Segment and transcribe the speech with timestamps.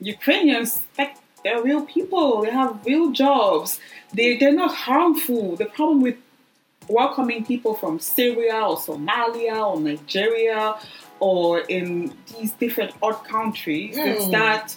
[0.00, 2.42] Ukrainians, like, they're real people.
[2.42, 3.78] They have real jobs.
[4.12, 5.56] They, they're not harmful.
[5.56, 6.16] The problem with
[6.88, 10.76] welcoming people from Syria or Somalia or Nigeria
[11.20, 14.30] or in these different odd countries is Mm.
[14.32, 14.76] that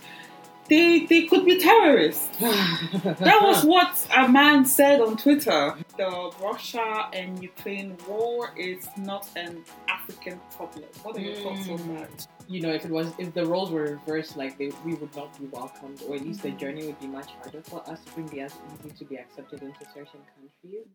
[0.69, 2.29] they, they could be terrorists.
[2.39, 5.75] That was what a man said on Twitter.
[5.97, 10.85] The Russia and Ukraine war is not an African problem.
[11.03, 11.43] What are your hmm.
[11.43, 12.27] thoughts on that?
[12.47, 15.37] you know, if it was if the roles were reversed, like they, we would not
[15.39, 16.57] be welcomed, or at least the hmm.
[16.57, 17.99] journey would be much harder for us.
[18.15, 20.87] Wouldn't be as easy to be accepted into certain countries.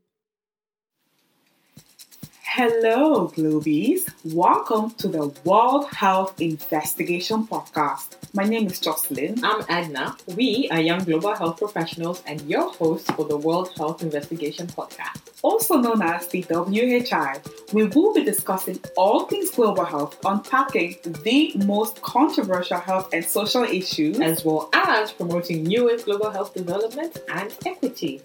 [2.55, 4.13] Hello, Globies.
[4.35, 8.17] Welcome to the World Health Investigation Podcast.
[8.35, 9.43] My name is Jocelyn.
[9.43, 10.19] I'm Edna.
[10.37, 15.33] We are young global health professionals and your hosts for the World Health Investigation Podcast.
[15.41, 17.41] also known as the WHI.
[17.73, 23.65] We will be discussing all things global health, unpacking the most controversial health and social
[23.65, 24.21] issues.
[24.21, 28.21] as well as promoting newest global health development and equity.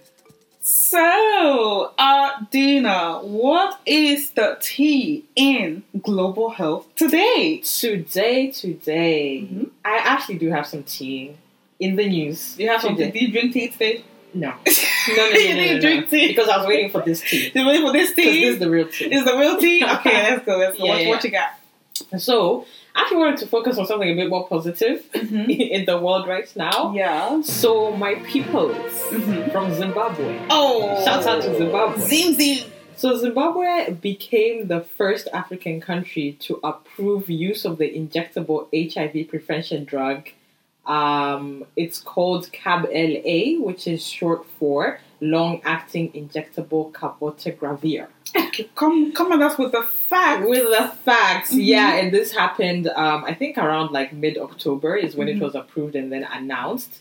[0.70, 7.62] So, uh, Dina, what is the tea in global health today?
[7.64, 9.70] Today, today, Mhm.
[9.82, 11.30] I actually do have some tea
[11.80, 12.54] in the news.
[12.58, 13.10] You have some tea.
[13.10, 14.04] Do you drink tea today?
[14.34, 14.48] No,
[15.08, 17.00] no, no, no, you no, no, didn't no, drink tea because I was waiting for
[17.00, 17.50] this tea.
[17.54, 18.44] You ready for this tea?
[18.44, 19.06] this is the real tea.
[19.10, 19.82] Is the real tea?
[19.94, 20.58] Okay, let's go.
[20.58, 20.84] Let's go.
[20.84, 21.08] Yeah, what, yeah.
[21.08, 22.20] what you got?
[22.20, 22.66] So,
[23.00, 25.48] actually wanted to focus on something a bit more positive Mhm.
[25.76, 26.92] in the world right now.
[26.94, 27.40] Yeah.
[27.42, 28.76] So, my peoples
[29.10, 29.52] Mhm.
[29.52, 30.38] from Zimbabwe.
[30.50, 31.98] Oh, Shout out to Zimbabwe.
[32.06, 32.64] Zim zim.
[32.96, 39.84] So, Zimbabwe became the first African country to approve use of the injectable HIV prevention
[39.84, 40.28] drug.
[40.86, 48.06] Um, it's called CAB-LA, which is short for long-acting injectable cabotegravir.
[48.74, 50.46] Come come at us with the facts.
[50.48, 51.64] With the facts, Mhm.
[51.64, 55.36] yeah, and this happened, um, I think, around like mid October is when Mhm.
[55.36, 57.00] it was approved and then announced.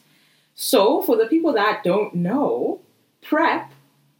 [0.55, 2.79] So, for the people that don't know,
[3.21, 3.71] PrEP,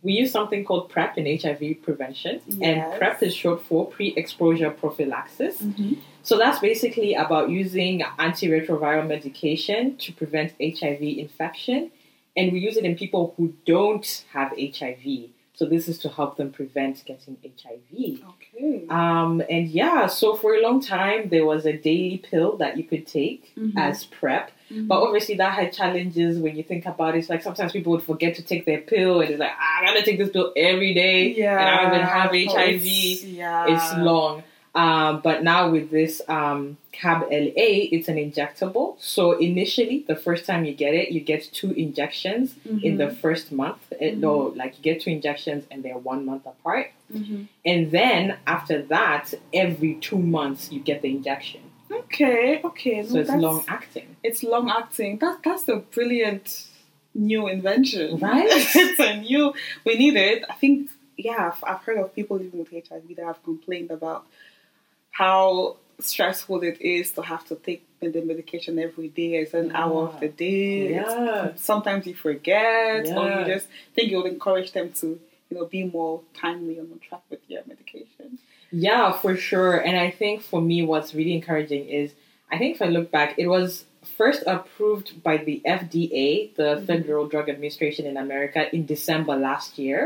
[0.04, 2.60] we use something called PrEP in HIV prevention, Yes.
[2.62, 5.62] and PrEP is short for pre exposure prophylaxis.
[5.62, 5.98] Mhm.
[6.24, 11.92] So, that's basically about using antiretroviral medication to prevent HIV infection,
[12.36, 15.30] and we use it in people who don't have HIV.
[15.58, 18.20] So, this is to help them prevent getting HIV.
[18.30, 18.86] Okay.
[18.92, 22.84] Um, and yeah, so for a long time there was a daily pill that you
[22.84, 23.74] could take Mhm.
[23.76, 24.88] as PrEP, Mhm.
[24.88, 27.20] but obviously that had challenges when you think about it.
[27.20, 29.86] It's like sometimes people would forget to take their pill, and it's like ah, I
[29.88, 32.86] gotta take this pill every day, yeah, and I don't even have HIV.
[32.86, 34.44] it's- yeah, It's long.
[34.82, 38.88] Um, but now with this um, CAB LA, it's an injectable.
[39.00, 42.46] So initially, the first time you get it, you get two injections
[42.88, 43.18] in the Mhm.
[43.24, 43.82] first month.
[43.92, 44.18] Mhm.
[44.26, 46.88] No, like you get two injections and they're one month apart.
[47.12, 47.48] Mhm.
[47.72, 48.22] And then
[48.56, 49.24] after that,
[49.64, 51.62] every two months you get the injection.
[52.02, 52.98] Okay, okay.
[53.04, 54.08] So no, it's long acting.
[54.28, 55.12] It's long acting.
[55.24, 56.46] That that's a brilliant
[57.32, 58.48] new invention, Right?
[58.86, 59.54] it's a new.
[59.86, 60.40] We need it.
[60.54, 60.78] I think.
[61.28, 64.22] Yeah, I've, I've heard of people living with HIV that have complained about
[65.18, 69.30] how stressful it is to have to take the medication every day.
[69.42, 70.90] It's an hour of the day.
[71.00, 71.54] It's- Yeah.
[71.56, 75.08] sometimes you forget, or you just think it would encourage them to,
[75.50, 78.38] you know, be more timely and on track with your medication.
[78.72, 79.76] Yeah, for sure.
[79.88, 82.08] And I think for me, what's really encouraging is
[82.52, 83.84] I think if I look back, it was
[84.22, 86.86] first approved by the FDA, the Mhm.
[86.86, 90.02] Federal Drug Administration in America, in December last year.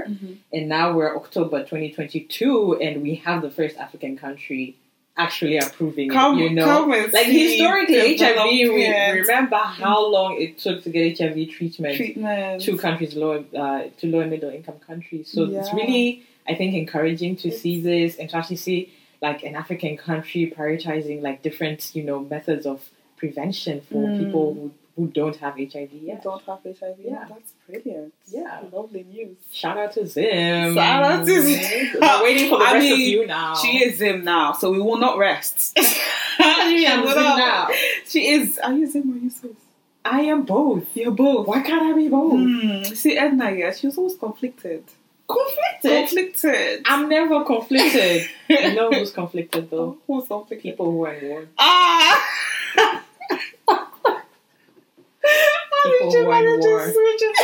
[0.56, 4.76] And now we're October 2022, and we have the first African country
[5.18, 6.44] actually approving Come, it.
[6.44, 11.96] You know, like historically, HIV, we remember how long it took to get HIV treatment
[11.96, 12.62] treatment.
[12.64, 15.30] to countries lower uh, to low and middle income countries.
[15.32, 18.92] So it's really, I think, encouraging to see this and to actually see
[19.22, 24.18] like an African country prioritizing like different, you know, methods of prevention for Mm.
[24.18, 26.24] people who, who don't have HIV yet.
[26.24, 26.96] don't have HIV.
[27.00, 27.26] Yeah.
[27.30, 28.14] that's brilliant.
[28.28, 28.62] Yeah.
[28.72, 29.38] lovely news.
[29.52, 30.76] Shout out to Zim.
[30.76, 32.00] Shout out to Zim.
[32.02, 33.56] We're waiting for the I rest of you now.
[33.56, 35.78] She is Zim now, so we will not rest.
[35.78, 37.70] I am will Zim now.
[38.08, 38.58] She is.
[38.60, 39.52] Are you Zim or you Sis?
[40.04, 40.96] I am both.
[40.96, 41.48] You're both.
[41.48, 42.34] Why can't I be both?
[42.34, 42.84] Hmm.
[42.96, 44.84] See, Edna, yeah, she was always conflicted.
[45.28, 46.10] Conflicted.
[46.10, 46.82] Conflicted.
[46.86, 48.28] I'm never conflicted.
[48.50, 49.98] you know who's conflicted though?
[50.08, 50.64] Who's conflicted?
[50.64, 51.46] People who are in war.
[51.58, 52.28] Ah!
[56.14, 57.36] How People did you in manage to switch it?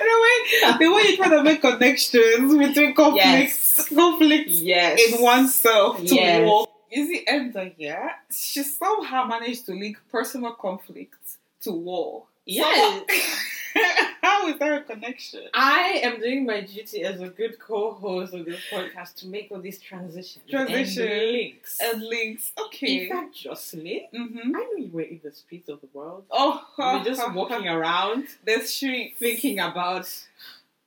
[0.00, 5.00] Anyway, the way you try to make connections between conflicts, conflicts Yes.
[5.14, 6.46] in oneself to Yes.
[6.46, 6.68] war.
[6.90, 8.10] Is the Edna, yeah?
[8.32, 12.24] She somehow managed to link personal conflicts to war.
[12.44, 13.02] Yes.
[14.22, 15.42] How is there a connection?
[15.54, 19.60] I am doing my duty as a good co-host of this podcast to make all
[19.60, 21.06] these transitions, Transition.
[21.08, 21.78] and links.
[21.80, 22.52] And links.
[22.66, 23.02] Okay.
[23.04, 24.56] In fact, Jocelyn, mm-hmm.
[24.56, 26.24] I know you were in the streets of the world.
[26.30, 30.08] Oh, You were just walking around, the streets, thinking about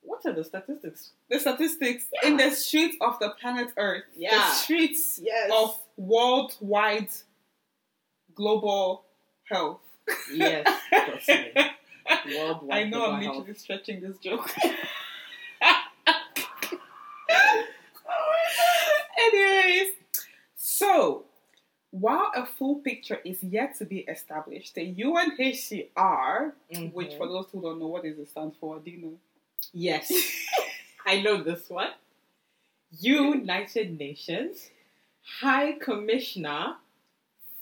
[0.01, 1.11] what are the statistics?
[1.29, 2.29] the statistics Yeah.
[2.29, 4.03] in the streets of the planet Earth.
[4.17, 4.31] Yeah.
[4.37, 5.51] The streets Yes.
[5.53, 7.09] of worldwide
[8.33, 9.03] global
[9.45, 9.81] health.
[10.33, 10.65] yes,
[12.71, 14.49] I know I'm literally stretching this joke.
[19.17, 19.93] Anyways,
[20.55, 21.25] so
[21.91, 26.93] while a full picture is yet to be established, the UNHCR, Mhm.
[26.93, 29.19] which for those who don't know what does it stand for, do you know?
[29.73, 30.11] Yes,
[31.05, 31.91] I know this one.
[32.99, 34.71] United Nations
[35.41, 36.77] High Commissioner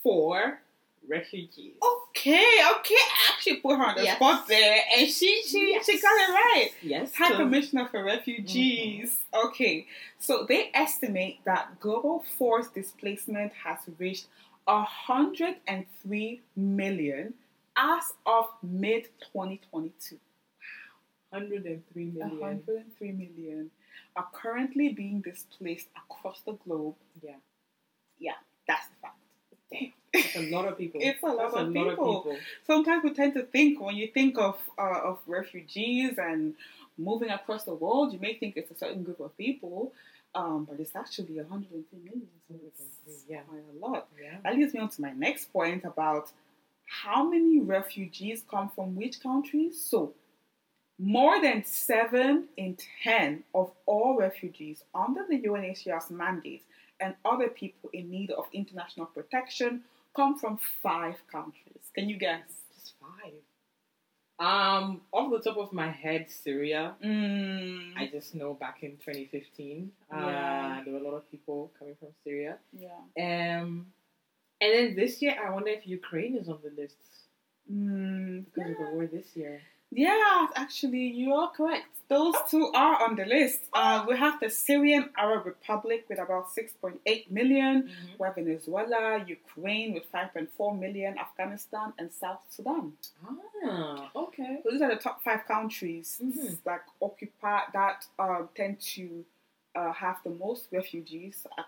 [0.02, 0.60] for
[1.06, 1.74] Refugees.
[2.18, 2.44] Okay,
[2.78, 2.94] okay.
[2.96, 4.16] I actually put her on the Yes.
[4.16, 5.86] spot there, and she she Yes.
[5.86, 6.70] she got it right.
[6.82, 7.14] Yes.
[7.14, 9.18] High Commissioner for Refugees.
[9.32, 9.46] Mm-hmm.
[9.48, 9.86] Okay,
[10.18, 14.26] so they estimate that global forced displacement has reached
[14.64, 17.34] 103 million
[17.76, 20.18] as of mid 2022.
[21.30, 22.40] 103 million.
[22.40, 23.70] 103 million
[24.16, 26.96] are currently being displaced across the globe.
[27.22, 27.36] Yeah.
[28.18, 28.32] Yeah,
[28.66, 29.17] that's the fact.
[29.72, 31.00] A lot of people.
[31.02, 32.16] It's a lot of a lot people.
[32.18, 32.38] of people.
[32.66, 36.54] sometimes we tend to think when you think of uh, of refugees and
[36.96, 39.92] moving across the world, you may think it's a certain group of people,
[40.34, 42.26] um, but it's actually 103 million.
[42.48, 43.42] So it's Yeah.
[43.42, 44.08] quite a lot.
[44.20, 44.38] Yeah.
[44.42, 46.32] That leads me on to my next point about
[46.86, 49.78] how many refugees come from which countries.
[49.80, 50.14] So,
[50.98, 56.64] more than seven in ten of all refugees under the UNHCR's mandate
[57.00, 59.82] and other people in need of international protection
[60.16, 61.90] come from five countries.
[61.94, 62.48] Can you guess?
[62.74, 63.32] Just five.
[64.40, 66.94] Um, off the top of my head, Syria.
[67.04, 70.78] Mm, I just know back in 2015, Yeah.
[70.80, 72.58] uh, there were a lot of people coming from Syria.
[72.72, 73.58] yeah.
[73.60, 73.92] Um,
[74.60, 76.96] and then this year, I wonder if Ukraine is on the list
[77.70, 79.60] Mm, because of the war this year.
[79.90, 81.86] Yeah, actually, you are correct.
[82.08, 83.60] Those two are on the list.
[83.72, 87.90] Uh, we have the Syrian Arab Republic with about 6.8 million.
[88.18, 92.92] We have Venezuela, Ukraine with 5.4 million, Afghanistan, and South Sudan.
[93.66, 94.60] Ah, okay.
[94.64, 96.62] So these are the top five countries Mhm.
[96.64, 99.24] that occupy that um, tend to
[99.74, 101.46] uh, have the most refugees.
[101.58, 101.64] I,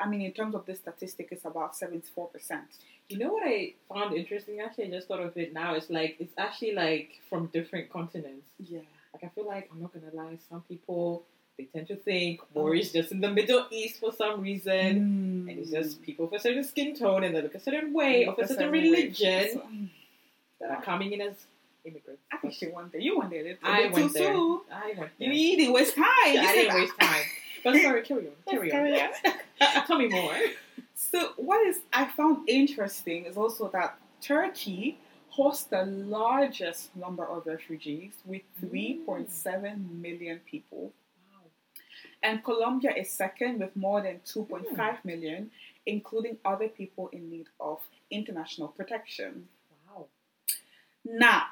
[0.00, 2.62] I mean, in terms of this statistic, it's about 74%.
[3.08, 4.60] You know what I found interesting?
[4.60, 5.74] Actually, I just thought of it now.
[5.74, 8.46] It's like it's actually like from different continents.
[8.58, 8.80] Yeah.
[9.14, 10.36] Like I feel like I'm not gonna lie.
[10.50, 11.24] Some people
[11.56, 14.74] they tend to think war is just in the Middle East for some reason,
[15.46, 15.50] Mm.
[15.50, 18.26] and it's just people of a certain skin tone and they look a certain way
[18.26, 18.80] of a certain way.
[18.82, 19.90] religion
[20.60, 21.34] that are coming in as
[21.84, 22.20] immigrants.
[22.30, 23.00] I think she won there.
[23.00, 23.56] You won there.
[23.62, 24.32] I went too there.
[24.34, 24.60] soon.
[24.70, 25.32] I went there.
[25.32, 26.04] You didn't waste time.
[26.34, 27.24] You I didn't waste time.
[27.64, 28.34] But sorry, carry on.
[28.70, 29.10] Carry on.
[29.86, 30.34] Tell me more.
[31.00, 34.98] So, what is I found interesting is also that Turkey
[35.30, 38.68] hosts the largest number of refugees with Mm.
[38.68, 40.92] 3.7 million people,
[41.30, 41.44] Wow.
[42.24, 45.04] and Colombia is second with more than 2.5 Mm.
[45.04, 45.50] million,
[45.86, 47.80] including other people in need of
[48.10, 49.48] international protection.
[49.86, 50.08] Wow.
[51.04, 51.42] Now,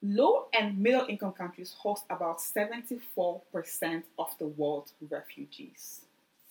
[0.00, 6.06] low and middle income countries host about 74% of the world's refugees.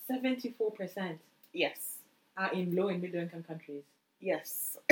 [0.05, 1.19] Seventy-four percent
[1.51, 1.96] Yes.
[2.37, 3.83] Are in low and middle income countries.
[4.19, 4.77] Yes.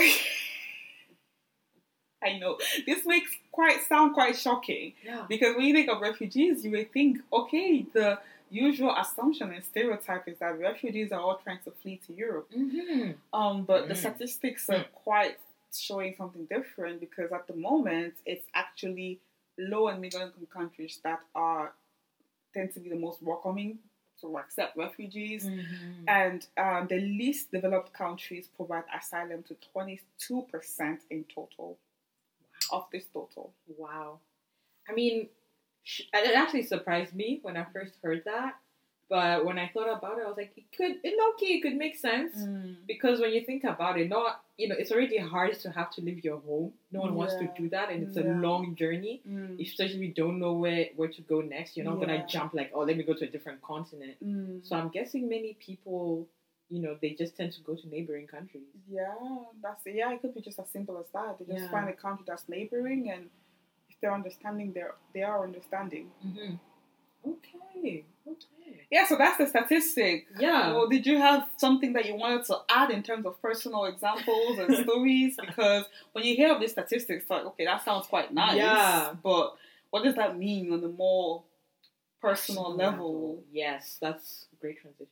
[2.24, 2.58] I know.
[2.88, 5.26] This makes quite sound quite shocking Yeah.
[5.30, 10.28] because when you think of refugees, you would think, okay, the usual assumption and stereotype
[10.28, 12.50] is that refugees are all trying to flee to Europe.
[12.56, 13.12] Mm-hmm.
[13.34, 13.98] Um, but the Mm.
[13.98, 15.38] statistics are quite
[15.76, 19.20] showing something different because at the moment it's actually
[19.58, 21.74] low and middle income countries that are
[22.54, 23.80] tend to be the most welcoming
[24.22, 25.46] to accept refugees.
[25.46, 26.08] Mm-hmm.
[26.08, 30.00] And um, the least developed countries provide asylum to 22%
[31.10, 31.78] in total
[32.72, 33.54] of this total.
[33.78, 34.20] Wow.
[34.90, 35.30] I mean,
[36.14, 38.56] it actually surprised me when I first heard that.
[39.08, 41.76] But when I thought about it, I was like, it could, it okay, it could
[41.76, 42.36] make sense.
[42.88, 46.02] Because when you think about it, not, you know, it's already hard to have to
[46.02, 46.72] leave your home.
[46.92, 49.22] No one wants to do that, and it's a long journey.
[49.28, 49.62] Mm.
[49.62, 51.76] Especially if you don't know where, where to go next.
[51.76, 52.06] You're not Yeah.
[52.06, 54.16] gonna jump like, oh, let me go to a different continent.
[54.24, 54.66] Mm.
[54.66, 56.28] So I'm guessing many people,
[56.70, 58.64] you know, they just tend to go to neighboring countries.
[58.90, 59.14] Yeah,
[59.62, 60.14] that's yeah.
[60.14, 61.38] It could be just as simple as that.
[61.40, 61.72] They just Yeah.
[61.72, 63.30] find a country that's neighboring, and
[63.90, 66.12] if they're understanding, they're they are understanding.
[66.26, 66.56] Mm-hmm.
[67.32, 68.06] Okay.
[68.28, 68.86] Okay.
[68.92, 70.28] Yeah, so that's the statistic.
[70.40, 70.74] Yeah.
[70.74, 74.58] Well, did you have something that you wanted to add in terms of personal examples
[74.60, 75.38] and stories?
[75.40, 78.58] Because when you hear of these statistics, it's like, okay, that sounds quite nice.
[78.58, 79.14] Yeah.
[79.24, 79.56] But
[79.90, 81.44] what does that mean on a more
[82.22, 83.44] personal level?
[83.52, 85.08] Yes, that's a great transition.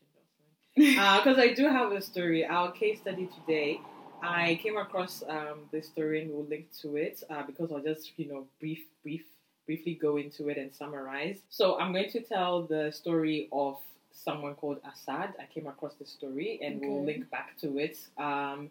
[0.76, 2.46] Because I do have a story.
[2.46, 3.80] Our case study today,
[4.22, 8.12] I came across um, this story and we'll link to it uh, because I'll just,
[8.18, 9.24] you know, brief, brief,
[9.66, 11.38] briefly go into it and summarize.
[11.50, 13.78] So I'm going to tell the story of
[14.12, 15.34] someone called Asad.
[15.40, 17.98] I came across the story and we'll link back to it.
[18.18, 18.70] Um,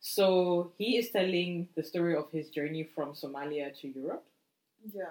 [0.00, 4.24] so he is telling the story of his journey from Somalia to Europe,
[4.94, 5.04] yeah.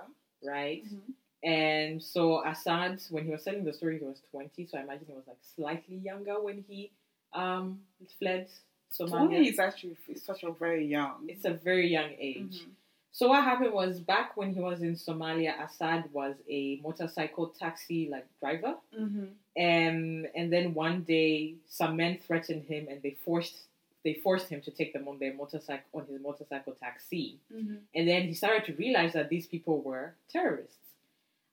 [0.43, 0.83] right?
[0.83, 1.13] Mhm.
[1.41, 4.65] And so Asad, when he was telling the story, he was 20.
[4.65, 6.91] So I imagine he was like slightly younger when he
[7.33, 7.79] um,
[8.17, 8.49] fled
[8.91, 9.27] Somalia.
[9.27, 11.25] 20 is actually such a very young.
[11.27, 12.65] It's a very young age.
[12.65, 12.71] Mhm.
[13.11, 18.07] So what happened was back when he was in Somalia, Asad was a motorcycle taxi
[18.09, 18.75] like driver.
[18.97, 19.29] Mhm.
[19.57, 23.63] Um, and then one day some men threatened him and they forced
[24.05, 27.37] they forced him to take them on their motorcycle on his motorcycle taxi.
[27.51, 27.81] Mhm.
[27.93, 30.77] And then he started to realize that these people were terrorists.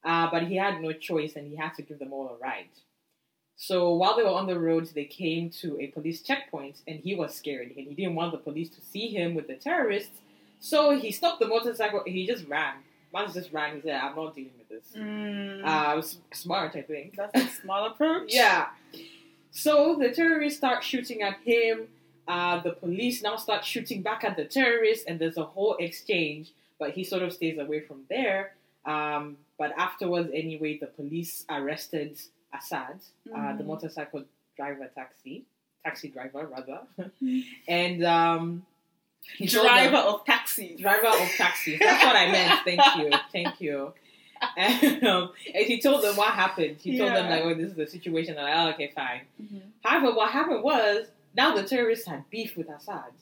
[0.05, 2.69] Uh, but he had no choice and he had to give them all a ride.
[3.57, 7.17] So while they were on the road, they came to a police checkpoint and he
[7.17, 10.21] was scared and he didn't want the police to see him with the terrorists.
[10.61, 12.75] So he stopped the motorcycle he just ran.
[13.13, 14.93] Once just ran, he said, I'm not dealing with this.
[15.01, 15.65] Mm.
[15.65, 17.17] Uh, smart, I think.
[17.17, 18.33] That's a small approach.
[18.35, 18.67] Yeah.
[19.53, 21.89] So the terrorists start shooting at him.
[22.29, 26.51] Uh, the police now start shooting back at the terrorists, and there's a whole exchange.
[26.79, 28.53] But he sort of stays away from there.
[28.85, 32.21] Um, but afterwards, anyway, the police arrested
[32.53, 32.99] Asad,
[33.35, 33.67] uh, the Mhm.
[33.67, 34.25] motorcycle
[34.57, 35.45] driver, taxi,
[35.85, 36.81] taxi driver rather,
[37.69, 38.67] and um, he told them-
[39.47, 40.81] Driver of taxis.
[40.81, 41.79] driver of taxis.
[41.79, 42.61] That's what I meant.
[42.65, 43.93] Thank you, thank you.
[44.57, 46.77] And, um, and he told them what happened.
[46.81, 49.61] He told them like, "Oh, this is the situation." And like, "Oh, okay, fine." Mhm.
[49.83, 51.07] However, what happened was
[51.37, 53.13] now the terrorists had beef with Asad.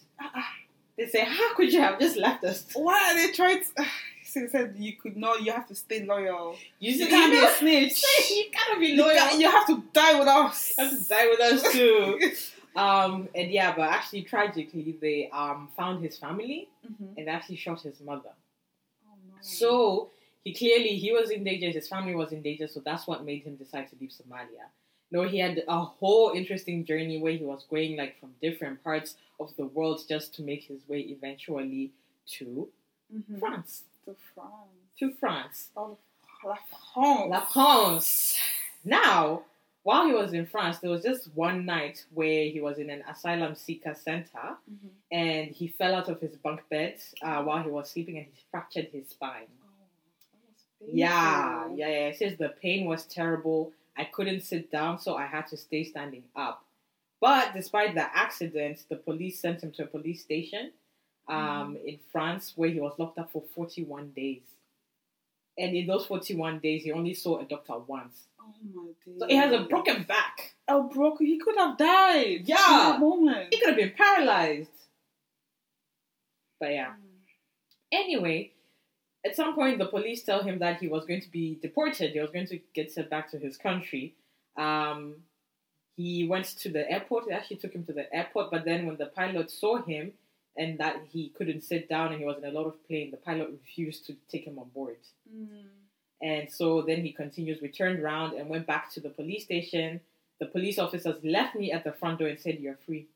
[0.96, 3.84] They say, "How could you have just left us?" Why are they trying to?
[4.34, 5.42] They said you could not.
[5.44, 6.56] You have to stay loyal.
[6.80, 8.02] You, You can't be a snitch.
[8.30, 9.14] you gotta be You, loyal.
[9.14, 10.74] got- you have to die with us.
[10.76, 12.32] You have to die with us too.
[12.76, 17.16] um, and yeah, but actually, tragically, they um found his family Mhm.
[17.18, 18.32] and actually shot his mother.
[19.06, 19.34] Oh, no.
[19.40, 20.10] So
[20.44, 21.70] he clearly he was in danger.
[21.70, 22.66] His family was in danger.
[22.68, 24.66] So that's what made him decide to leave Somalia.
[25.10, 29.16] No, he had a whole interesting journey where he was going like from different parts
[29.38, 31.92] of the world just to make his way eventually
[32.38, 32.68] to
[33.12, 33.38] Mhm.
[33.38, 33.84] France.
[34.06, 34.70] to France.
[34.98, 35.96] To France, Oh,
[36.44, 37.30] La France.
[37.30, 38.38] La France.
[38.84, 39.42] Now,
[39.84, 43.02] while he was in France, there was just one night where he was in an
[43.08, 44.90] asylum seeker center Mhm.
[45.12, 48.42] and he fell out of his bunk bed uh, while he was sleeping and he
[48.50, 49.46] fractured his spine.
[49.62, 49.88] Oh, that
[50.50, 50.94] was painful.
[50.98, 52.08] Yeah, yeah, yeah.
[52.08, 53.72] It says the pain was terrible.
[53.96, 56.64] I couldn't sit down, so I had to stay standing up.
[57.20, 60.72] But despite the accident, the police sent him to a police station
[61.28, 64.42] um, in France where he was locked up for 41 days.
[65.56, 68.26] And in those 41 days, he only saw a doctor once.
[68.44, 69.20] Oh my days.
[69.20, 70.54] So he has a broken back.
[70.68, 71.26] Oh, broken.
[71.26, 72.42] He could have died.
[72.44, 72.56] Yeah.
[72.56, 73.48] In that moment.
[73.50, 74.70] He could have been paralyzed.
[76.60, 76.92] But yeah.
[77.92, 78.52] Anyway,
[79.24, 82.12] at some point, the police tell him that he was going to be deported.
[82.12, 84.14] He was going to get sent back to his country.
[84.56, 85.16] Um,
[85.96, 87.26] he went to the airport.
[87.28, 90.12] They actually took him to the airport, but then when the pilot saw him
[90.56, 93.16] and that he couldn't sit down and he was in a lot of pain, the
[93.16, 94.96] pilot refused to take him on board.
[95.32, 95.66] Mm.
[96.22, 100.00] And so then he continues, we turned around and went back to the police station.
[100.40, 103.06] The police officers left me at the front door and said, You're free.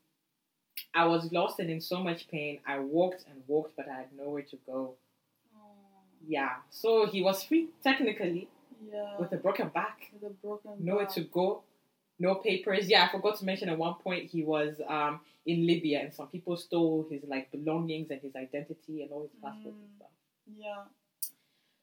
[0.93, 2.59] I was lost and in so much pain.
[2.67, 4.93] I walked and walked, but I had nowhere to go.
[5.55, 5.59] Oh,
[6.27, 6.51] Yeah.
[6.69, 8.47] So he was free, technically,
[8.91, 9.17] yeah.
[9.19, 11.15] with a broken back, With a broken nowhere back.
[11.15, 11.63] to go,
[12.19, 12.87] no papers.
[12.89, 16.27] Yeah, I forgot to mention at one point he was um, in Libya and some
[16.27, 19.95] people stole his like belongings and his identity and all his passports and Mm.
[19.97, 20.09] stuff.
[20.57, 20.83] Yeah.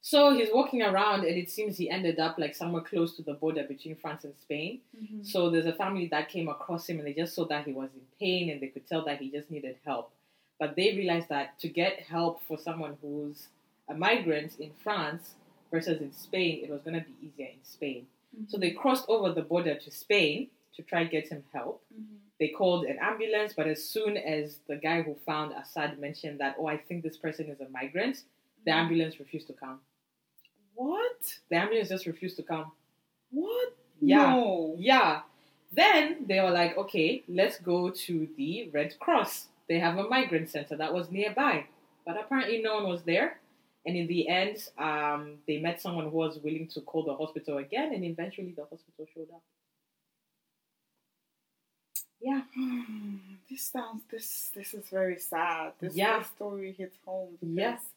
[0.06, 3.34] So he's walking around and it seems he ended up like somewhere close to the
[3.34, 4.80] border between France and Spain.
[4.96, 5.26] Mhm.
[5.26, 7.90] So there's a family that came across him and they just saw that he was
[7.92, 10.12] in pain and they could tell that he just needed help.
[10.60, 13.48] But they realized that to get help for someone who's
[13.88, 15.34] a migrant in France
[15.72, 18.06] versus in Spain, it was going to be easier in Spain.
[18.46, 21.82] So they crossed over the border to Spain to try and get him help.
[21.92, 22.18] Mhm.
[22.38, 26.54] They called an ambulance, but as soon as the guy who found Asad mentioned that,
[26.60, 28.22] oh, I think this person is a migrant,
[28.64, 28.82] the Mhm.
[28.82, 29.80] ambulance refused to come.
[30.76, 31.38] What?
[31.50, 32.72] The ambulance just refused to come.
[33.30, 33.74] What?
[34.00, 34.30] Yeah.
[34.34, 34.76] No.
[34.78, 35.22] Yeah.
[35.72, 39.48] Then they were like, okay, let's go to the Red Cross.
[39.68, 41.66] They have a migrant center that was nearby.
[42.06, 43.38] But apparently no one was there.
[43.84, 47.58] And in the end, um, they met someone who was willing to call the hospital
[47.58, 49.42] again, and eventually the hospital showed up.
[52.20, 52.42] Yeah.
[53.50, 55.72] this sounds this this is very sad.
[55.80, 56.22] This, Yeah.
[56.22, 57.38] story hits home.
[57.40, 57.80] Yes.
[57.82, 57.95] Yeah.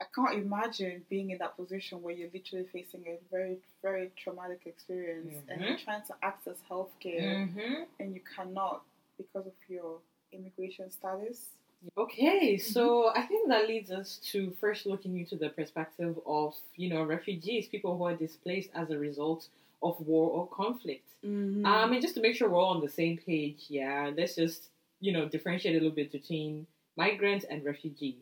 [0.00, 4.60] I can't imagine being in that position where you're literally facing a very, very traumatic
[4.66, 5.84] experience and you're Mhm.
[5.84, 7.82] trying to access healthcare Mm-hmm.
[8.00, 8.84] and you cannot
[9.16, 9.98] because of your
[10.32, 11.48] immigration status.
[11.96, 16.88] Okay, so I think that leads us to first looking into the perspective of you
[16.88, 19.48] know refugees, people who are displaced as a result
[19.82, 21.06] of war or conflict.
[21.24, 21.64] Mm-hmm.
[21.64, 24.68] Um, and just to make sure we're all on the same page, yeah, let's just
[25.00, 28.16] you know differentiate a little bit between migrant and refugee.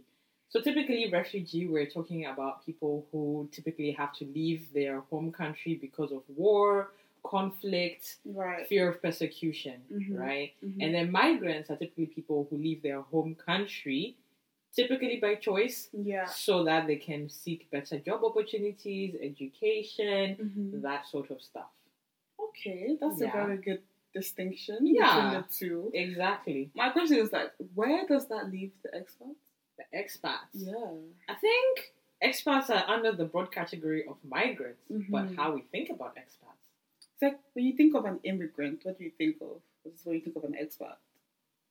[0.55, 5.75] So typically, refugee, we're talking about people who typically have to leave their home country
[5.75, 6.93] because of war,
[7.25, 8.65] conflict, right.
[8.69, 10.17] fear of persecution, Mhm.
[10.17, 10.53] right?
[10.63, 10.77] Mhm.
[10.81, 14.15] And then migrants are typically people who leave their home country,
[14.73, 16.27] typically by choice, yeah.
[16.27, 20.83] so that they can seek better job opportunities, education, Mhm.
[20.83, 21.73] that sort of stuff.
[22.39, 23.27] Okay, that's Yeah.
[23.31, 23.83] a very good
[24.13, 25.03] distinction Yeah.
[25.03, 25.91] between the two.
[25.93, 26.71] Exactly.
[26.75, 29.44] My question is like, where does that leave the expats?
[29.95, 30.53] Expats.
[30.55, 30.75] Yeah.
[31.29, 35.37] I think expats are under the broad category of migrants, but Mhm.
[35.37, 36.63] how we think about expats.
[37.13, 39.61] It's like when you think of an immigrant, what do you think of?
[39.85, 40.97] Is when you think of an expat.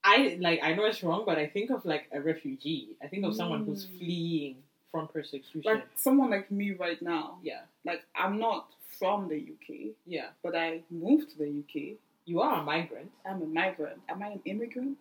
[0.03, 2.95] I like I know it's wrong, but I think of like a refugee.
[3.01, 3.97] I think of someone who's Mm.
[3.97, 5.61] fleeing from persecution.
[5.63, 7.39] Like someone like me right now.
[7.41, 10.29] yeah, Like I'm not from the UK, yeah.
[10.43, 11.97] but I moved to the UK.
[12.25, 13.11] You are a migrant.
[13.25, 14.01] I'm a migrant.
[14.07, 14.99] Am I an immigrant?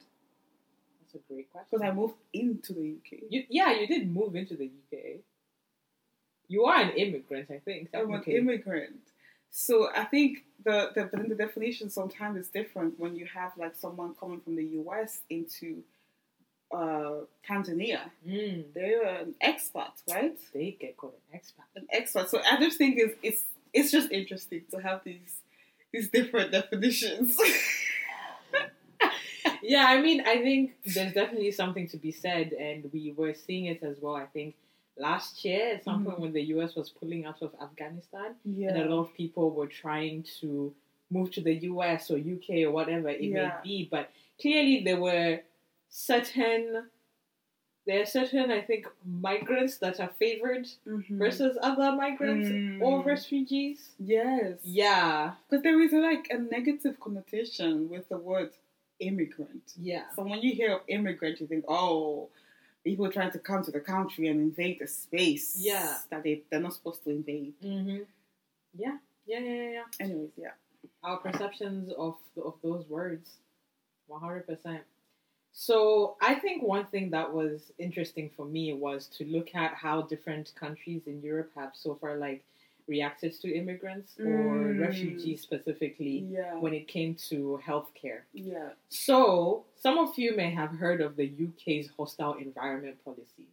[1.12, 1.68] That's a great question.
[1.70, 3.20] Because I moved into the UK.
[3.28, 4.98] You, yeah, you did move into the UK.
[6.48, 7.90] You are an immigrant, I think.
[7.94, 9.00] I'm an immigrant.
[9.50, 13.74] So I think the, the the the definition sometimes is different when you have like
[13.76, 15.82] someone coming from the US into
[16.72, 18.00] uh, Tanzania.
[18.26, 20.38] Mm, They're an expat, right?
[20.54, 21.66] they get called an expat.
[21.76, 22.28] An expat.
[22.28, 25.40] So I just think it's it's it's just interesting to have these
[25.92, 27.38] these different definitions.
[29.62, 33.66] yeah, I mean, I think there's definitely something to be said, and we were seeing
[33.66, 34.16] it as well.
[34.16, 34.54] I think
[34.96, 36.06] last year, at some Mhm.
[36.06, 38.68] point when the US was pulling out of Afghanistan, yeah.
[38.74, 40.74] and a lot of people were trying to
[41.10, 43.60] move to the US or UK or whatever it Yeah.
[43.62, 45.40] may be, but clearly there were
[45.88, 46.88] certain.
[47.84, 51.18] There are certain, I think, migrants that are favored Mhm.
[51.18, 52.80] versus other migrants Mm.
[52.80, 53.90] or refugees.
[53.98, 54.60] Yes.
[54.64, 58.52] Yeah, Because there is like a negative connotation with the word
[59.08, 59.66] immigrant.
[59.90, 62.28] yeah, So when you hear of immigrant, you think, oh,
[62.84, 65.98] people trying to come to the country and invade the space Yeah.
[66.10, 67.54] that they, they're not supposed to invade.
[67.62, 68.00] mm-hmm.
[68.82, 69.84] yeah, yeah, yeah, yeah, yeah.
[70.00, 70.54] Anyways, yeah.
[71.04, 73.26] Our perceptions of of those words,
[74.08, 74.82] one hundred percent.
[75.52, 80.02] So I think one thing that was interesting for me was to look at how
[80.02, 82.42] different countries in Europe have so far like
[82.88, 84.80] reacted to immigrants or Mm.
[84.80, 86.54] refugees specifically Yeah.
[86.58, 88.22] when it came to healthcare.
[88.32, 88.70] yeah.
[88.88, 93.48] So some of you may have heard of the UK's hostile environment policies.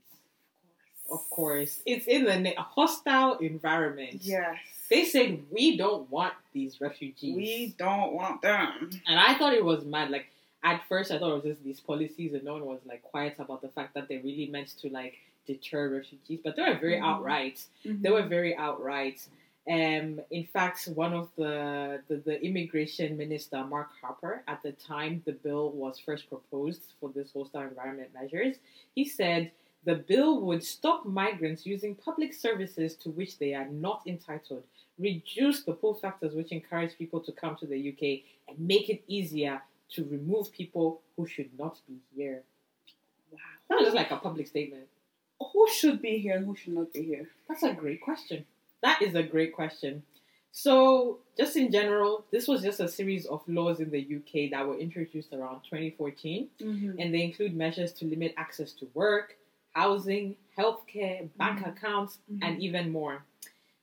[1.11, 4.21] Of course, it's in the na- hostile environment.
[4.21, 4.57] Yes.
[4.89, 7.35] They said we don't want these refugees.
[7.35, 8.89] we don't want them.
[9.07, 10.11] And I thought it was mad.
[10.11, 10.27] Like
[10.63, 13.35] at first, I thought it was just these policies, and no one was like quiet
[13.39, 15.15] about the fact that they really meant to like
[15.53, 16.39] deter refugees.
[16.45, 17.09] But they were very Mhm.
[17.11, 17.57] outright.
[18.03, 19.19] They were very outright.
[19.77, 20.05] Um,
[20.39, 21.55] in fact, one of the,
[22.09, 27.07] the the immigration minister, Mark Harper, at the time the bill was first proposed for
[27.17, 28.55] this hostile environment measures,
[28.97, 29.41] he said
[29.91, 34.63] the bill would stop migrants using public services to which they are not entitled,
[35.09, 38.03] reduce the pull factors which encourage people to come to the UK,
[38.47, 39.55] and make it easier
[39.95, 42.39] to remove people who should not be here.
[43.31, 43.37] Wow.
[43.67, 44.87] That was just like a public statement.
[45.53, 47.29] Who should be here and who should not be here?
[47.47, 48.45] That's a great question.
[48.81, 50.03] That is a great question.
[50.51, 54.67] So, just in general, this was just a series of laws in the UK that
[54.67, 56.99] were introduced around 2014, Mm-hmm.
[56.99, 59.37] and they include measures to limit access to work,
[59.73, 61.67] housing, healthcare, bank Mhm.
[61.77, 62.39] accounts, Mhm.
[62.41, 63.23] and even more.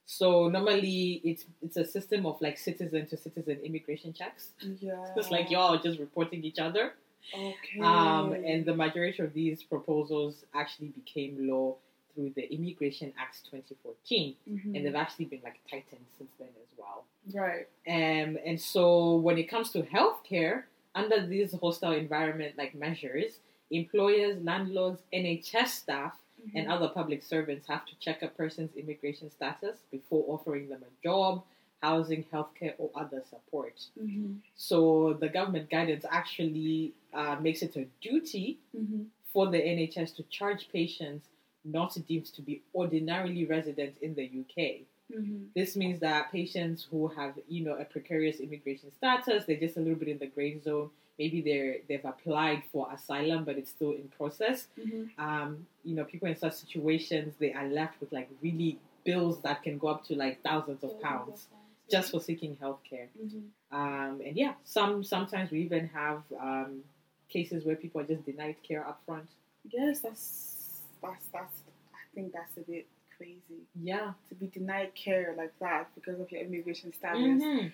[0.09, 4.53] So normally it's it's a system of like citizen to citizen immigration checks.
[4.81, 5.05] Yeah.
[5.17, 6.95] It's like y'all are just reporting each other.
[7.35, 7.81] Okay.
[7.81, 11.77] Um, and the majority of these proposals actually became law
[12.15, 14.75] through the Immigration Act 2014, Mhm.
[14.77, 17.05] and they've actually been like tightened since then as well.
[17.35, 17.67] right.
[17.89, 24.43] Um, and so when it comes to healthcare, under these hostile environment like measures, employers,
[24.43, 26.59] landlords, NHS staff, Mm-hmm.
[26.59, 31.03] and other public servants have to check a person's immigration status before offering them a
[31.03, 31.43] job,
[31.83, 33.75] housing, healthcare, or other support.
[34.01, 34.35] Mm-hmm.
[34.57, 39.05] So the government guidance actually uh, makes it a duty Mm-hmm.
[39.33, 41.29] for the NHS to charge patients
[41.65, 44.87] not deemed to be ordinarily resident in the UK.
[45.13, 45.45] Mm-hmm.
[45.55, 49.81] This means that patients who have, you know, a precarious immigration status, they're just a
[49.81, 50.91] little bit in the gray zone.
[51.19, 54.67] Maybe they're they've applied for asylum, but it's still in process.
[54.79, 55.21] Mm-hmm.
[55.25, 59.63] Um, you know, people in such situations, they are left with like really bills that
[59.63, 61.47] can go up to like thousands of pounds
[61.91, 63.09] just for seeking healthcare.
[63.23, 63.77] Mm-hmm.
[63.77, 66.81] Um, and yeah, some sometimes we even have um,
[67.29, 69.29] cases where people are just denied care up front.
[69.71, 71.55] Yes, that's that's that's.
[71.93, 74.13] I think that's a bit crazy Yeah.
[74.29, 77.21] to be denied care like that because of your immigration status.
[77.43, 77.73] Mhm.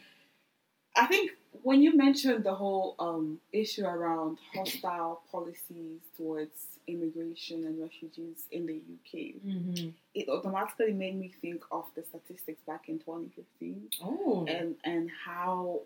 [0.96, 7.80] I think when you mentioned the whole um, issue around hostile policies towards immigration and
[7.80, 9.12] refugees in the UK,
[9.44, 9.94] Mhm.
[10.14, 14.44] it automatically made me think of the statistics back in 2015 Oh.
[14.46, 15.82] and and how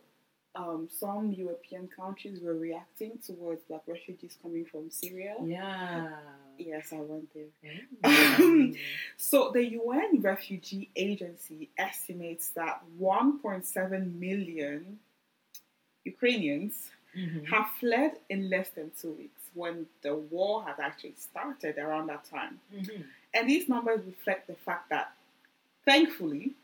[0.55, 5.37] um, some European countries were reacting towards black refugees coming from Syria.
[5.45, 6.19] yeah.
[6.59, 7.51] Yes, I went there.
[8.03, 8.75] Mm.
[9.19, 14.99] So the UN Refugee Agency estimates that 1.7 million
[16.05, 16.75] Ukrainians
[17.15, 17.45] Mhm.
[17.53, 22.25] have fled in less than two weeks when the war had actually started around that
[22.25, 22.61] time.
[22.73, 23.05] Mhm.
[23.35, 25.15] And these numbers reflect the fact that,
[25.85, 26.55] thankfully,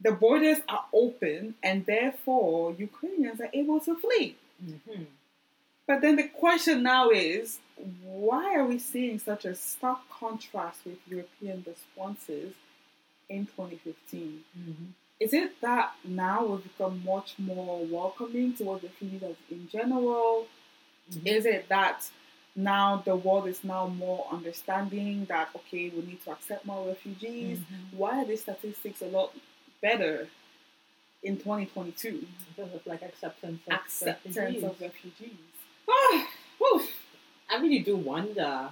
[0.00, 4.36] the borders are open and therefore Ukrainians are able to flee.
[4.60, 5.06] Mhm.
[5.86, 7.60] But then the question now is
[8.02, 12.54] why are we seeing such a stark contrast with European responses
[13.28, 14.44] in 2015?
[14.58, 14.92] Mhm.
[15.20, 20.48] Is it that now we've become much more welcoming towards refugees in general?
[21.16, 21.26] Mhm.
[21.26, 22.08] Is it that
[22.54, 27.58] now the world is now more understanding that okay, we need to accept more refugees?
[27.58, 27.96] Mhm.
[27.98, 29.34] Why are these statistics a lot
[29.80, 30.28] better
[31.22, 32.26] in 2022?
[32.56, 34.64] Because of like acceptance of Acceptance refugees.
[34.64, 35.36] of refugees.
[35.88, 36.28] Ah.
[37.50, 38.70] I really do wonder.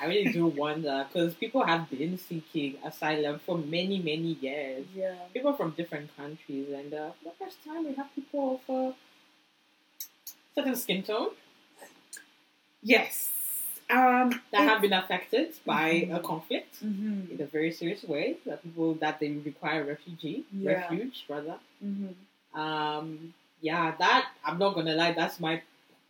[0.00, 4.84] I really do wonder because people have been seeking asylum for many, many years.
[4.96, 5.14] yeah.
[5.32, 8.94] People from different countries, and uh, for the first time, we have people of a
[10.56, 11.30] certain skin tone
[12.94, 13.32] Yes.
[13.90, 16.24] Um, that have been affected by a Mhm.
[16.32, 18.26] conflict hmm in a very serious way.
[18.46, 20.72] That people that they require refugee, Yeah.
[20.74, 21.58] refuge rather.
[21.80, 22.12] hmm
[22.64, 25.12] Um, yeah, that I'm not gonna lie.
[25.12, 25.54] That's my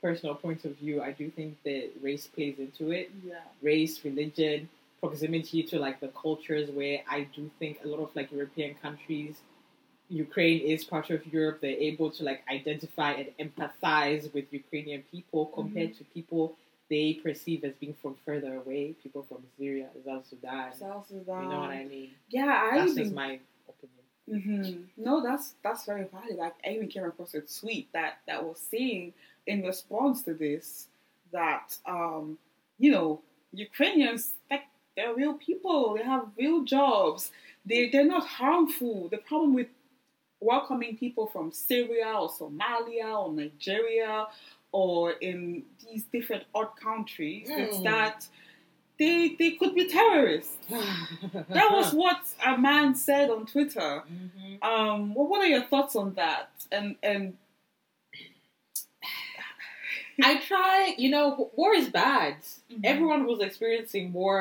[0.05, 0.97] personal point of view.
[1.03, 3.07] I do think that race plays into it.
[3.31, 3.41] Yeah.
[3.63, 4.69] race, religion,
[5.03, 9.35] proximity to like the cultures where I do think a lot of like European countries,
[10.27, 15.43] Ukraine is part of Europe, they're able to like identify and empathize with Ukrainian people
[15.59, 16.45] compared to people
[16.89, 20.75] they perceive as being from further away, people from Syria, South Sudan.
[20.75, 21.43] South Sudan.
[21.43, 22.11] You know what I mean?
[22.29, 24.87] Yeah, I That's even, just my opinion.
[24.97, 26.37] hmm No, that's that's very valid.
[26.37, 29.15] Like I even came across a tweet that that was saying
[29.47, 30.89] in response to this
[31.33, 32.39] that um,
[32.79, 33.21] you know
[33.53, 34.63] Ukrainians like
[34.97, 35.95] they're real people.
[35.97, 37.31] They have real jobs.
[37.65, 39.09] They they're not harmful.
[39.09, 39.69] The problem with
[40.41, 44.27] welcoming people from Syria or Somalia or Nigeria
[44.81, 47.83] or in these different odd countries Mm.
[47.91, 48.19] that
[48.99, 50.57] they they could be terrorists.
[51.59, 53.93] That was what a man said on Twitter.
[54.17, 54.53] Mhm.
[54.71, 56.49] Um, well, what are your thoughts on that?
[56.77, 57.23] And and
[60.31, 62.35] I try, you know, war is bad.
[62.71, 62.81] Mhm.
[62.93, 64.39] Everyone who's experiencing war,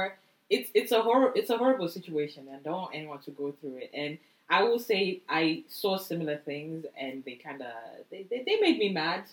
[0.49, 3.47] it's it's a hor- it's a horrible situation, and I don't want anyone to go
[3.59, 3.89] through it.
[3.93, 4.17] And
[4.49, 7.73] I will say I saw similar things, and they kind of
[8.11, 9.23] they, they, they made me mad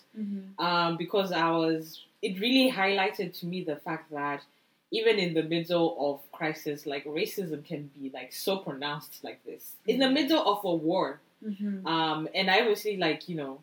[0.59, 2.01] um, because I was.
[2.23, 4.43] It really highlighted to me the fact that
[4.93, 9.73] even in the middle of crisis, like racism can be like so pronounced like this
[9.87, 10.15] in the Mhm.
[10.15, 11.21] middle of a war.
[11.45, 11.85] Mhm.
[11.87, 13.63] Um, and I say, like, you know,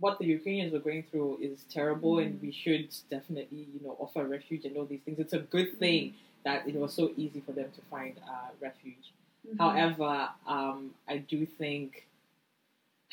[0.00, 4.24] what the Ukrainians were going through is terrible, and we should definitely, you know, offer
[4.26, 5.18] refuge and all these things.
[5.18, 9.12] It's a good thing that it was so easy for them to find uh, refuge.
[9.46, 9.58] Mhm.
[9.58, 12.06] However, um, I do think.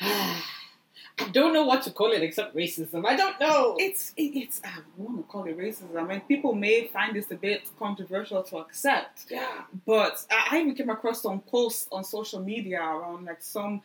[0.00, 3.04] I don't know what to call it except racism.
[3.06, 3.76] I don't know.
[3.78, 5.94] it's it, it's I want to call it racism.
[6.00, 9.64] I mean, people may find this a bit controversial to accept, yeah.
[9.84, 13.82] but I, I even came across some posts on social media around like some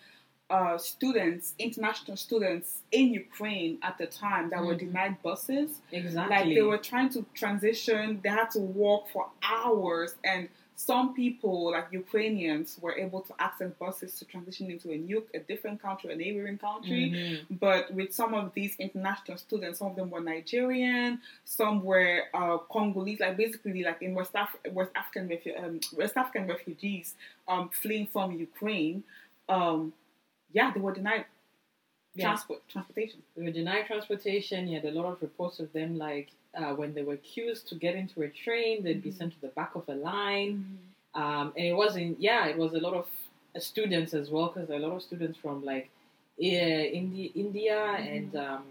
[0.50, 4.80] uh, students, international students in Ukraine at the time that were Mhm.
[4.80, 5.82] denied buses.
[5.92, 6.36] Exactly.
[6.38, 11.72] Like they were trying to transition, they had to walk for hours, and some people,
[11.72, 16.12] like Ukrainians, were able to access buses to transition into a new, a different country,
[16.12, 17.04] a neighboring country.
[17.12, 17.60] Mhm.
[17.60, 22.58] But with some of these international students, some of them were Nigerian, some were uh,
[22.74, 27.16] Congolese, like basically like in West, Af- West African refu- um, West African refugees
[27.48, 29.04] um, fleeing from Ukraine.
[29.48, 29.94] Um,
[30.52, 31.26] yeah, they were denied
[32.16, 32.28] Yeah.
[32.28, 33.22] transport transportation.
[33.36, 34.68] They were denied transportation.
[34.68, 37.76] You had a lot of reports of them, like uh, when they were queues to
[37.76, 39.18] get into a train, they'd be Mhm.
[39.18, 40.80] sent to the back of a line.
[41.14, 43.08] Um, and it wasn't, yeah, it was a lot of
[43.56, 45.90] uh, students as well, because a lot of students from like
[46.42, 46.44] uh,
[47.00, 47.80] Indi- India
[48.14, 48.64] and um,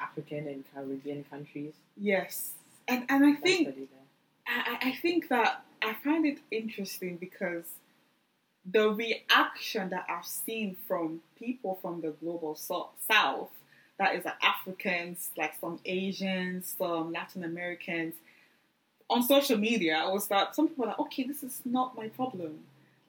[0.00, 1.72] African and Caribbean countries.
[1.96, 2.54] Yes,
[2.88, 4.08] and and I think studied there.
[4.46, 7.66] I, I I think that I find it interesting because
[8.70, 13.50] the reaction that I've seen from people from the global so- south,
[13.98, 18.14] that is like Africans, like some Asians, some Latin Americans,
[19.10, 22.60] on social media was that some people are like, okay, this is not my problem.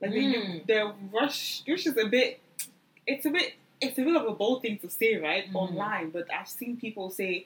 [0.02, 0.66] Like Mm.
[0.68, 2.40] the rush, which is a bit,
[3.08, 5.56] it's a bit, it's a bit of a bold thing to say, right, Mhm.
[5.56, 6.10] online.
[6.10, 7.46] But I've seen people say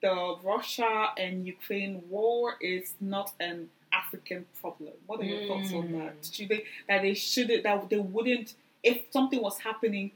[0.00, 4.92] the Russia and Ukraine war is not an African problem.
[5.06, 5.98] What are your thoughts on Mm.
[5.98, 6.30] that?
[6.32, 10.10] Do you think that they shouldn't, that they wouldn't if something was happening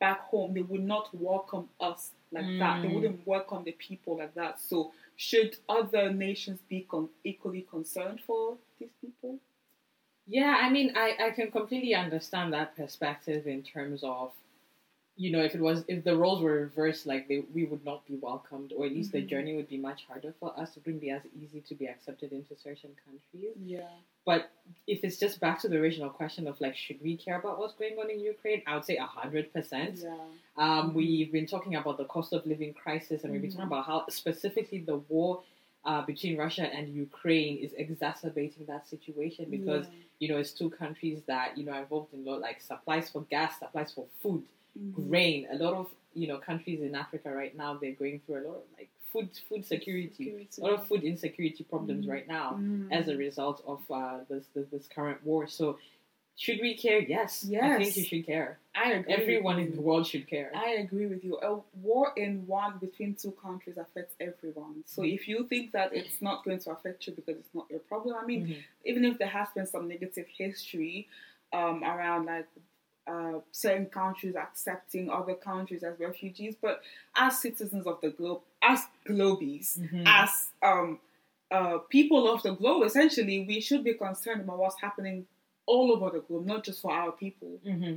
[0.00, 2.82] back home, they would not welcome us like that.
[2.82, 2.94] They Mm.
[2.94, 4.60] wouldn't welcome the people like that.
[4.60, 9.38] So should other nations be con- equally concerned for these people?
[10.26, 14.32] Yeah, I mean, I, I can completely understand that perspective in terms of,
[15.22, 18.00] you know, if it was if the roles were reversed, like they, we would not
[18.10, 19.28] be welcomed, or at least the Mhm.
[19.32, 20.68] journey would be much harder for us.
[20.76, 23.54] It wouldn't be as easy to be accepted into certain countries.
[23.76, 23.88] Yeah.
[24.30, 24.40] But
[24.94, 27.74] if it's just back to the original question of like, should we care about what's
[27.82, 28.60] going on in Ukraine?
[28.68, 29.94] I would say hundred percent.
[30.02, 30.16] Yeah.
[30.64, 33.84] Um, we've been talking about the cost of living crisis, and we've been talking about
[33.90, 35.30] how specifically the war
[35.84, 39.84] uh, between Russia and Ukraine is exacerbating that situation because
[40.20, 43.06] you know it's two countries that you know are involved in a lot like supplies
[43.12, 44.42] for gas, supplies for food,
[44.92, 45.46] Grain.
[45.50, 48.56] A lot of you know countries in Africa right now they're going through a lot
[48.56, 52.10] of like food food security, a lot of food insecurity problems Mhm.
[52.10, 52.90] right now Mhm.
[52.90, 55.46] as a result of uh, this, this this current war.
[55.46, 55.78] So
[56.36, 56.98] should we care?
[57.00, 57.62] Yes, Yes.
[57.78, 58.58] I think you should care.
[58.74, 59.12] I agree.
[59.12, 60.50] Everyone in the world should care.
[60.54, 61.38] I agree with you.
[61.40, 64.82] A war in one between two countries affects everyone.
[64.86, 65.14] So Mm-hmm.
[65.14, 68.16] if you think that it's not going to affect you because it's not your problem,
[68.16, 68.56] I mean, Mhm.
[68.86, 71.06] even if there has been some negative history
[71.52, 72.48] um, around like
[73.06, 76.82] uh, certain countries accepting other countries as refugees, but
[77.16, 80.04] as citizens of the globe, as globies, Mhm.
[80.06, 81.00] as um,
[81.50, 85.26] uh, people of the globe, essentially, we should be concerned about what's happening
[85.66, 87.58] all over the globe, not just for our people.
[87.64, 87.96] hmm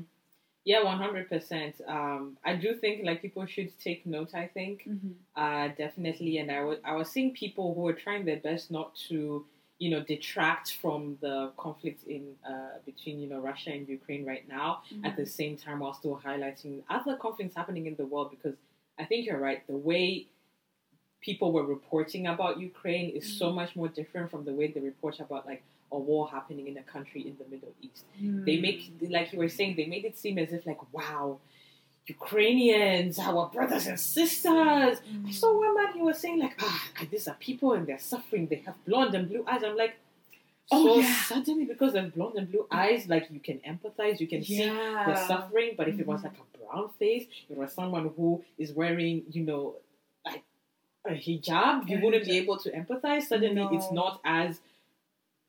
[0.66, 1.80] Yeah, one hundred percent.
[1.88, 4.34] Um, I do think like people should take note.
[4.34, 4.88] I think
[5.36, 8.96] uh, definitely, and I was I was seeing people who are trying their best not
[9.10, 9.46] to
[9.78, 14.48] you know detract from the conflict in uh, between you know Russia and Ukraine right
[14.48, 14.82] now.
[15.04, 15.22] At mm-hmm.
[15.22, 18.56] the same time, while still highlighting other conflicts happening in the world, because
[18.98, 19.66] I think you're right.
[19.68, 20.28] The way
[21.22, 23.56] people were reporting about Ukraine is so mm-hmm.
[23.56, 26.84] much more different from the way they report about like a war happening in a
[26.84, 28.62] country in the Middle East they mm.
[28.62, 31.38] make like you were saying they made it seem as if like wow
[32.08, 37.28] ukrainians our brothers and sisters i saw one man he was saying like ah these
[37.28, 39.96] are people and they're suffering they have blonde and blue eyes i'm like
[40.72, 41.22] Oh, so yeah.
[41.22, 45.04] suddenly because of blonde and blue eyes like you can empathize you can see yeah.
[45.08, 48.72] the suffering but if it was like a brown face it was someone who is
[48.74, 49.76] wearing you know
[50.26, 50.44] like
[51.08, 54.60] a hijab you wouldn't be able to empathize suddenly it's not as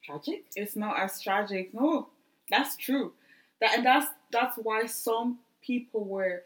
[0.05, 1.75] tragic it's not as tragic.
[1.75, 2.09] No,
[2.51, 3.13] that's true.
[3.61, 6.43] That and that's that's why some people were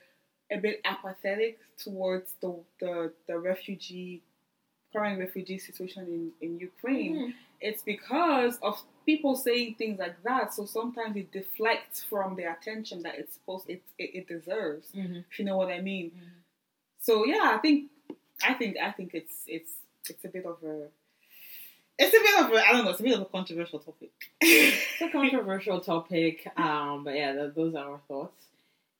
[0.50, 4.22] a bit apathetic towards the the, the refugee
[4.92, 7.34] current refugee situation in, in Ukraine.
[7.60, 10.52] It's because of people saying things like that.
[10.54, 14.88] So sometimes it deflects from the attention that it's supposed it it, it deserves.
[14.92, 15.24] Mhm.
[15.30, 16.06] If you know what I mean.
[16.10, 16.30] Mhm.
[17.00, 17.90] So yeah, I think
[18.50, 19.72] I think I think it's it's
[20.08, 20.88] it's a bit of a
[21.98, 24.10] it's a bit of a I don't know, it's a bit of a controversial topic.
[24.40, 28.46] It's a controversial topic, um, but yeah, th- those are our thoughts.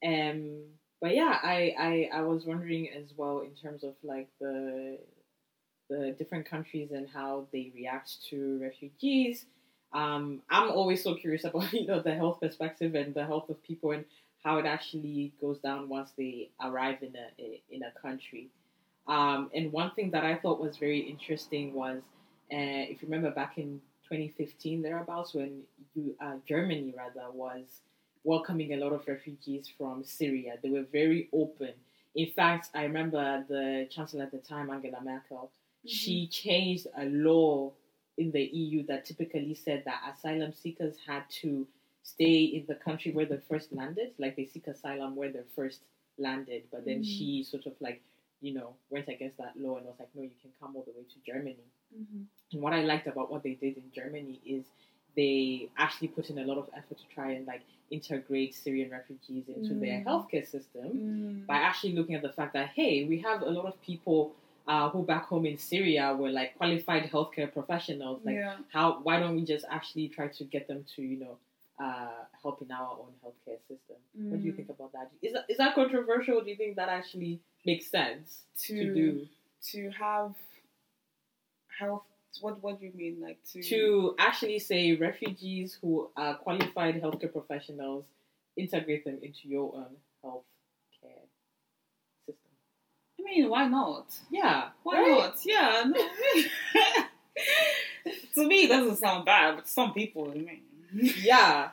[0.04, 0.62] Um,
[1.00, 4.98] but yeah, I, I I was wondering as well in terms of like the
[5.88, 9.46] the different countries and how they react to refugees.
[9.92, 13.62] Um, I'm always so curious about you know the health perspective and the health of
[13.62, 14.04] people and
[14.44, 18.48] how it actually goes down once they arrive in a in a country.
[19.06, 21.98] Um, and one thing that I thought was very interesting was,
[22.52, 25.62] uh, if you remember back in 2015 thereabouts, when
[25.94, 27.80] you, uh, Germany rather was
[28.24, 31.72] welcoming a lot of refugees from Syria, they were very open.
[32.14, 35.50] In fact, I remember the chancellor at the time, Angela Merkel,
[35.86, 37.72] she changed a law
[38.18, 41.66] in the EU that typically said that asylum seekers had to
[42.02, 45.80] stay in the country where they first landed, like they seek asylum where they first
[46.18, 46.64] landed.
[46.70, 47.04] But then Mhm.
[47.04, 48.02] she sort of like,
[48.42, 50.90] you know, went against that law and was like, no, you can come all the
[50.92, 51.64] way to Germany.
[51.94, 52.26] Mhm.
[52.52, 54.64] And what I liked about what they did in Germany is
[55.16, 59.48] they actually put in a lot of effort to try and like integrate Syrian refugees
[59.48, 60.04] into their Mm.
[60.04, 60.86] healthcare system
[61.42, 61.46] Mm.
[61.46, 64.34] by actually looking at the fact that hey, we have a lot of people
[64.68, 68.20] uh, who back home in Syria were like qualified healthcare professionals.
[68.24, 68.56] Like, yeah.
[68.72, 69.00] how?
[69.02, 71.38] Why don't we just actually try to get them to you know
[71.84, 73.96] uh, help in our own healthcare system?
[74.12, 74.56] What do you Mm.
[74.56, 75.10] think about that?
[75.22, 76.40] Is that is that controversial?
[76.42, 79.28] Do you think that actually makes sense to, to do?
[79.72, 80.34] to have
[81.78, 82.04] health?
[82.40, 83.20] What what do you mean?
[83.20, 88.04] Like to To actually say refugees who are qualified healthcare professionals,
[88.56, 91.26] integrate them into your own healthcare
[92.26, 92.50] system.
[93.18, 94.06] I mean, why not?
[94.30, 95.10] Yeah, Why right?
[95.10, 95.36] not?
[95.44, 95.84] Yeah.
[95.86, 95.94] No.
[98.34, 100.62] to me, it doesn't sound bad, but some people, I mean.
[101.22, 101.70] yeah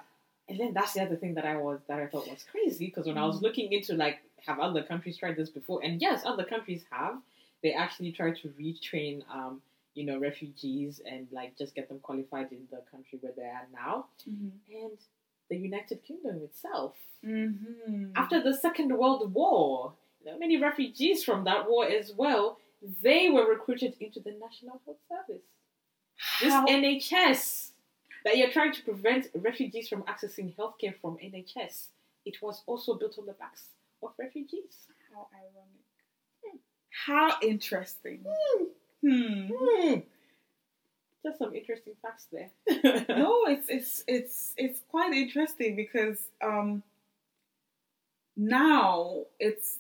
[0.50, 3.08] and then that's the other thing that i was that i thought was crazy because
[3.08, 6.44] when i was looking into like have other countries tried this before and yes other
[6.44, 7.16] countries have
[7.64, 9.62] they actually try to retrain um
[9.98, 13.68] you know refugees and like just get them qualified in the country where they are
[13.74, 14.50] now mm-hmm.
[14.82, 14.98] and
[15.50, 16.94] the united kingdom itself
[17.26, 18.12] Mm-hmm.
[18.16, 22.60] after the second world war there are many refugees from that war as well
[23.02, 25.42] they were recruited into the national health service
[26.42, 27.72] this How- NHS
[28.24, 31.88] that you're trying to prevent refugees from accessing healthcare from NHS.
[32.26, 33.70] It was also built on the backs
[34.04, 34.88] of refugees.
[35.14, 35.86] How ironic.
[36.44, 36.58] Hmm.
[37.06, 38.26] How interesting.
[38.28, 38.64] Hmm.
[39.04, 39.50] Hmm.
[39.54, 40.00] Hmm.
[41.24, 42.52] Just some interesting facts there.
[43.10, 46.84] no, it's it's it's it's quite interesting because um
[48.36, 49.80] now it's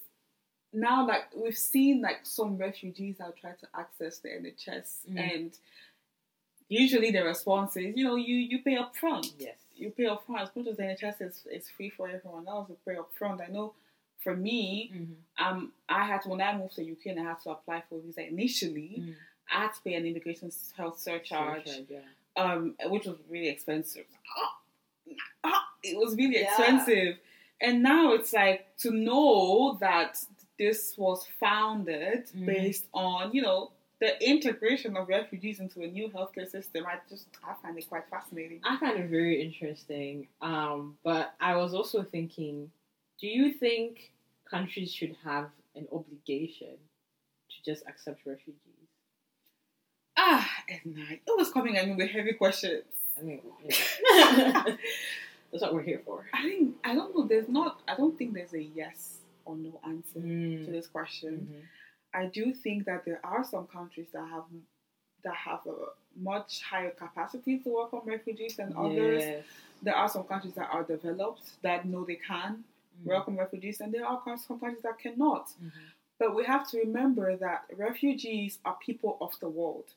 [0.73, 5.35] now like we've seen like some refugees that try to access the NHS Mm.
[5.35, 5.51] and
[6.69, 9.27] usually the response is, you know, you you pay up front.
[9.39, 9.55] yes.
[9.75, 12.67] You pay up front as much as the NHS is, is free for everyone else,
[12.69, 13.41] you pay up front.
[13.41, 13.73] I know
[14.27, 15.15] for me, Mhm.
[15.45, 17.95] um I had to when I moved to UK and I had to apply for
[17.97, 19.15] a visa initially, Mm.
[19.53, 22.43] I had to pay an immigration health surcharge Surcharge, yeah.
[22.43, 24.05] um, which was really expensive.
[24.41, 24.53] Ah,
[25.45, 26.49] ah, it was really Yeah.
[26.49, 27.13] expensive,
[27.61, 30.11] and now it's like to know that
[30.57, 32.45] this was founded Mhm.
[32.53, 36.81] based on you know the integration of refugees into a new healthcare system.
[36.85, 38.59] I just I find it quite fascinating.
[38.63, 40.27] I find it very interesting.
[40.41, 42.55] Um, but I was also thinking,
[43.21, 44.11] do you think
[44.49, 46.75] countries should have an obligation
[47.49, 48.89] to just accept refugees?
[50.17, 52.83] Ah, Edna, it was coming at me with heavy questions.
[53.19, 54.63] I mean, yeah.
[55.51, 56.25] that's what we're here for.
[56.33, 57.27] I think I don't know.
[57.27, 57.81] There's not.
[57.87, 60.71] I don't think there's a yes or no answer to Mm.
[60.71, 61.47] this question.
[61.51, 61.63] Mhm.
[62.13, 64.43] I do think that there are some countries that have
[65.23, 65.75] that have a
[66.19, 69.23] much higher capacity to welcome refugees than others.
[69.23, 69.45] Yes.
[69.83, 72.63] There are some countries that are developed that know they can
[73.01, 73.05] Mm.
[73.05, 75.47] welcome refugees, and there are some countries that cannot.
[75.61, 75.71] Mhm.
[76.19, 79.93] But we have to remember that refugees are people of the world.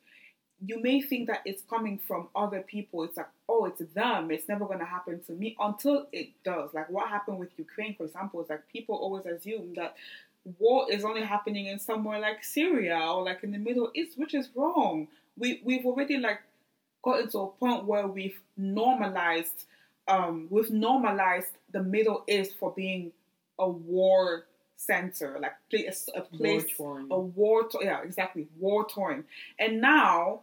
[0.62, 3.02] You may think that it's coming from other people.
[3.04, 4.30] It's like, oh, it's them.
[4.30, 6.74] It's never going to happen to me until it does.
[6.74, 9.96] Like what happened with Ukraine, for example, is like people always assume that
[10.58, 14.34] war is only happening in somewhere like Syria or like in the Middle East, which
[14.34, 15.08] is wrong.
[15.38, 16.40] We we've already like
[17.02, 19.64] gotten to a point where we've normalized
[20.08, 23.12] um we've normalized the Middle East for being
[23.58, 27.08] a war center, like place a place War-torn.
[27.10, 29.24] a war to- yeah exactly war torn
[29.58, 30.40] and now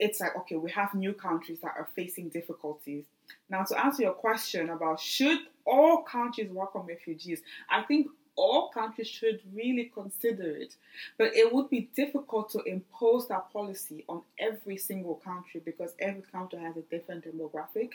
[0.00, 3.04] it's like okay we have new countries that are facing difficulties
[3.48, 9.06] now to answer your question about should all countries welcome refugees i think all countries
[9.08, 10.76] should really consider it.
[11.18, 16.22] But it would be difficult to impose that policy on every single country because every
[16.32, 17.90] country has a different demographic.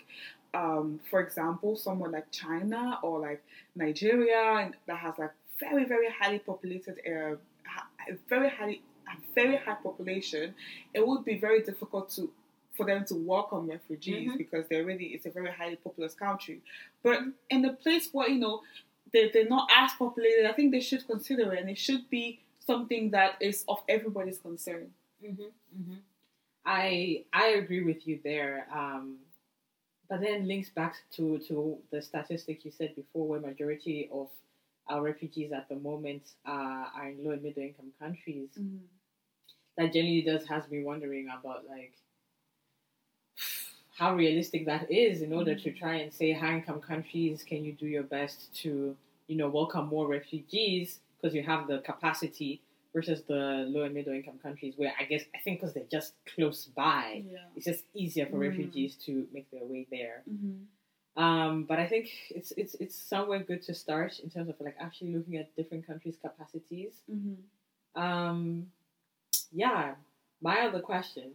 [0.53, 3.43] Um, for example somewhere like china or like
[3.75, 7.35] nigeria that has like very very highly populated uh,
[8.27, 8.81] very highly
[9.35, 10.53] very high population
[10.93, 12.31] it would be very difficult to
[12.75, 14.37] for them to welcome refugees Mhm.
[14.37, 16.61] because they're really it's a very highly populous country.
[17.03, 18.61] But in a place where you know
[19.13, 22.39] they, they're not as populated i think they should consider it and it should be
[22.65, 24.89] something that is of everybody's concern
[25.21, 25.33] hmm
[25.75, 25.95] hmm
[26.65, 28.67] I I agree with you there.
[28.73, 29.17] Um,
[30.09, 34.29] but then links back to to the statistic you said before, where majority of
[34.87, 38.49] our refugees at the moment uh, are in low and middle income countries.
[39.77, 41.93] That generally does has me wondering about like
[43.99, 47.73] how realistic that is in order to try and say high income countries can you
[47.73, 48.95] do your best to
[49.27, 52.61] you know welcome more refugees because you have the capacity
[52.93, 53.41] versus the
[53.73, 57.23] low and middle income countries where I guess I think because they're just close by
[57.31, 58.49] yeah it's just easier for Mm.
[58.49, 61.21] refugees to make their way there mm-hmm.
[61.23, 64.75] um, but I think it's it's it's somewhere good to start in terms of like
[64.79, 68.01] actually looking at different countries capacities Mm-hmm.
[68.01, 68.67] um,
[69.51, 69.95] yeah
[70.41, 71.31] my other question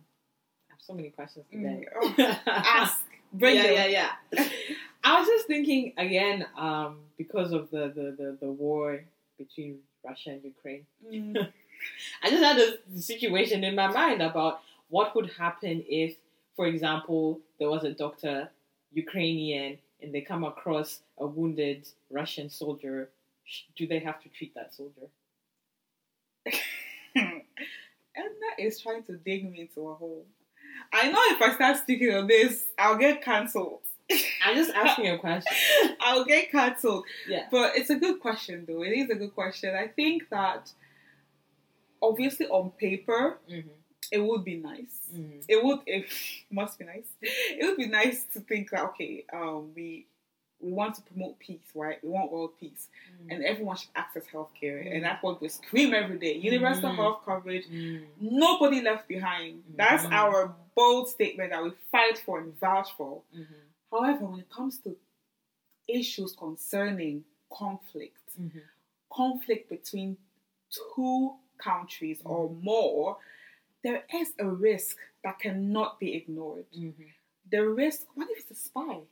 [0.74, 1.86] have so many questions Mm, today.
[2.00, 2.14] oh,
[2.46, 3.00] ask.
[3.32, 3.74] Bring yeah, them.
[3.74, 3.86] yeah,
[4.32, 4.48] yeah.
[5.04, 9.02] I was just thinking again, um, because of the, the, the, the war
[9.38, 10.86] between Russia and Ukraine.
[11.12, 11.36] Mm,
[12.22, 16.16] I just had a situation in my mind about what would happen if,
[16.56, 18.48] for example, there was a doctor,
[18.92, 23.10] Ukrainian, and they come across a wounded Russian soldier.
[23.76, 25.08] Do they have to treat that soldier?
[28.16, 30.24] Edna is trying to dig me into a hole.
[30.92, 33.80] I know if I start speaking on this, I'll get cancelled.
[34.44, 35.52] I'm just asking a question.
[36.00, 37.04] I'll get cancelled.
[37.28, 37.46] Yeah.
[37.50, 38.82] But it's a good question, though.
[38.82, 39.74] It is a good question.
[39.74, 40.70] I think that
[42.02, 43.68] obviously on paper, Mm-hmm.
[44.12, 45.00] it would be nice.
[45.14, 45.38] Mm-hmm.
[45.48, 45.80] It would.
[45.86, 46.06] It
[46.50, 47.06] must be nice.
[47.22, 50.06] It would be nice to think that okay, um, we
[50.64, 52.02] we want to promote peace, right?
[52.02, 52.88] We want world peace,
[53.30, 54.92] and everyone should access healthcare, Mm.
[54.92, 56.96] and that's what we scream every day: universal Mm.
[56.96, 58.06] health coverage, Mm.
[58.20, 59.62] nobody left behind.
[59.76, 60.12] That's Mhm.
[60.22, 60.38] our
[60.74, 63.22] bold statement that we fight for and vouch for.
[63.34, 63.62] Mm-hmm.
[63.92, 64.96] However, when it comes to
[65.86, 68.58] issues concerning conflict, Mm-hmm.
[69.10, 70.16] conflict between
[70.96, 73.18] two countries or more,
[73.82, 76.66] there is a risk that cannot be ignored.
[76.72, 77.04] Mm-hmm.
[77.50, 79.02] The risk, what if it's a spy?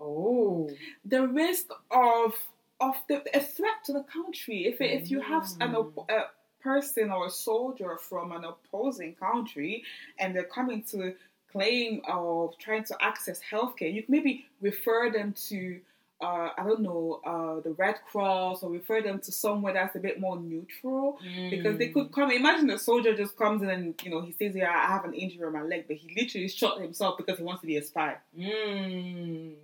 [0.00, 0.70] Oh.
[1.04, 2.34] The risk of
[2.80, 4.66] of the a threat to the country.
[4.66, 5.96] If if you have an mm.
[5.96, 6.24] op- a
[6.62, 9.84] person or a soldier from an opposing country
[10.18, 11.14] and they're coming to
[11.52, 15.80] claim of trying to access healthcare, you maybe refer them to
[16.24, 19.98] uh, I don't know uh, the Red Cross or refer them to somewhere that's a
[19.98, 21.18] bit more neutral
[21.50, 22.30] because they could come.
[22.30, 25.14] Imagine a soldier just comes in and you know he says, "Yeah, I have an
[25.14, 27.82] injury on my leg," but he literally shot himself because he wants to be a
[27.82, 28.16] spy.
[28.38, 29.54] Mm.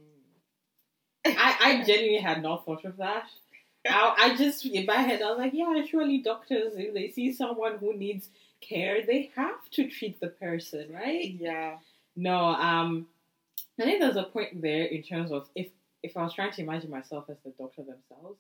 [1.27, 3.25] I, I genuinely had not thought of that.
[3.89, 7.33] I, I just, in my head, I was like, yeah, surely doctors, if they see
[7.33, 8.29] someone who needs
[8.61, 11.35] care, they have to treat the person, right?
[11.39, 11.77] Yeah.
[12.17, 13.07] No, um,
[13.79, 15.69] I think there's a point there in terms of if
[16.03, 18.39] if I was trying to imagine myself as the doctor themselves,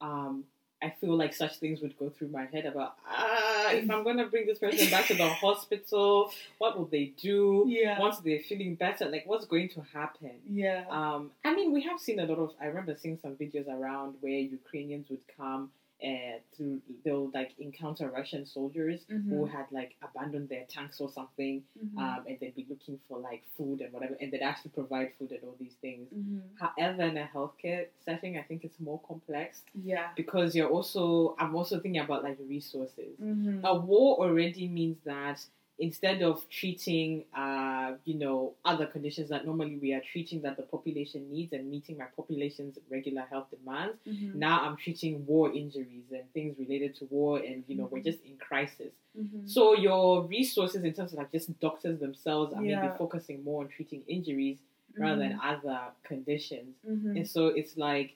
[0.00, 0.44] um,
[0.80, 4.26] I feel like such things would go through my head about ah, if I'm gonna
[4.26, 7.64] bring this person back to the hospital, what will they do?
[7.66, 7.98] Yeah.
[7.98, 10.32] Once they're feeling better, like what's going to happen?
[10.48, 10.84] Yeah.
[10.88, 12.52] Um, I mean, we have seen a lot of.
[12.60, 18.08] I remember seeing some videos around where Ukrainians would come and to they'll like encounter
[18.08, 21.98] Russian soldiers who had like abandoned their tanks or something, Mm-hmm.
[21.98, 25.30] um, and they'd be looking for like food and whatever, and they'd actually provide food
[25.32, 26.08] and all these things.
[26.14, 26.38] Mm-hmm.
[26.58, 30.08] However, in a healthcare setting, I think it's more complex Yeah.
[30.16, 31.34] because you're also.
[31.38, 33.16] I'm also thinking about like resources.
[33.22, 33.64] Mm-hmm.
[33.64, 35.44] A war already means that
[35.80, 40.62] instead of treating, uh, you know, other conditions that normally we are treating that the
[40.64, 44.38] population needs and meeting my population's regular health demands, Mm-hmm.
[44.38, 48.04] now I'm treating war injuries and things related to war, and you know, we're Mhm.
[48.04, 48.92] just in crisis.
[49.18, 49.46] Mm-hmm.
[49.46, 52.96] So your resources in terms of like just doctors themselves are maybe Yeah.
[52.96, 54.58] focusing more on treating injuries
[54.98, 56.74] rather than other conditions.
[56.88, 57.16] Mm-hmm.
[57.18, 58.14] And so it's like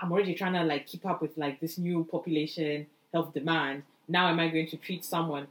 [0.00, 3.82] I'm already trying to like keep up with like this new population health demand.
[4.08, 5.46] Now am I going to treat someone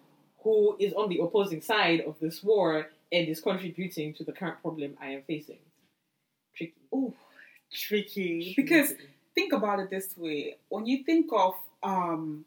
[0.48, 4.62] who is on the opposing side of this war and is contributing to the current
[4.62, 5.58] problem I am facing?
[6.56, 6.74] Tricky.
[6.96, 7.14] Ooh,
[7.74, 8.54] tricky.
[8.56, 8.94] Because
[9.36, 12.46] think about it this way: when you think of um,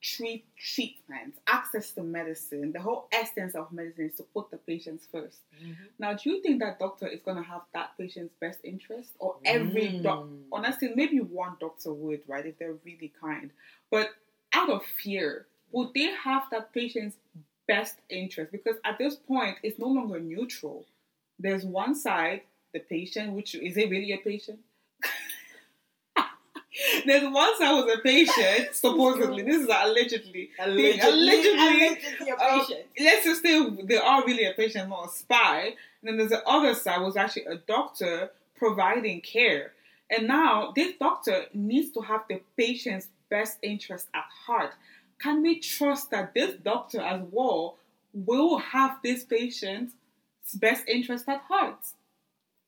[0.00, 5.06] treat treatment, access to medicine, the whole essence of medicine is to put the patients
[5.12, 5.40] first.
[5.62, 5.74] Mhm.
[5.98, 9.36] Now, do you think that doctor is going to have that patient's best interest, or
[9.44, 10.02] every Mm.
[10.04, 10.36] doctor?
[10.52, 13.50] Honestly, maybe one doctor would, right, if they're really kind.
[13.90, 14.08] But
[14.52, 17.16] out of fear, would they have that patient's
[17.66, 18.52] best interest?
[18.52, 20.84] Because at this point, it's no longer neutral.
[21.38, 22.42] There's one side,
[22.72, 24.60] the patient, which is it really a patient?
[27.06, 29.42] There's one side was a patient, supposedly.
[29.42, 30.50] This is allegedly.
[30.58, 32.86] Allegedly, Allegedly, allegedly a uh, patient.
[32.98, 35.74] let's just say they are really a patient, not a spy.
[36.02, 39.72] And then there's the other side was actually a doctor providing care.
[40.10, 44.72] And now this doctor needs to have the patient's best interest at heart.
[45.22, 47.76] Can we trust that this doctor as well
[48.12, 49.94] will have this patient's
[50.54, 51.78] best interest at heart?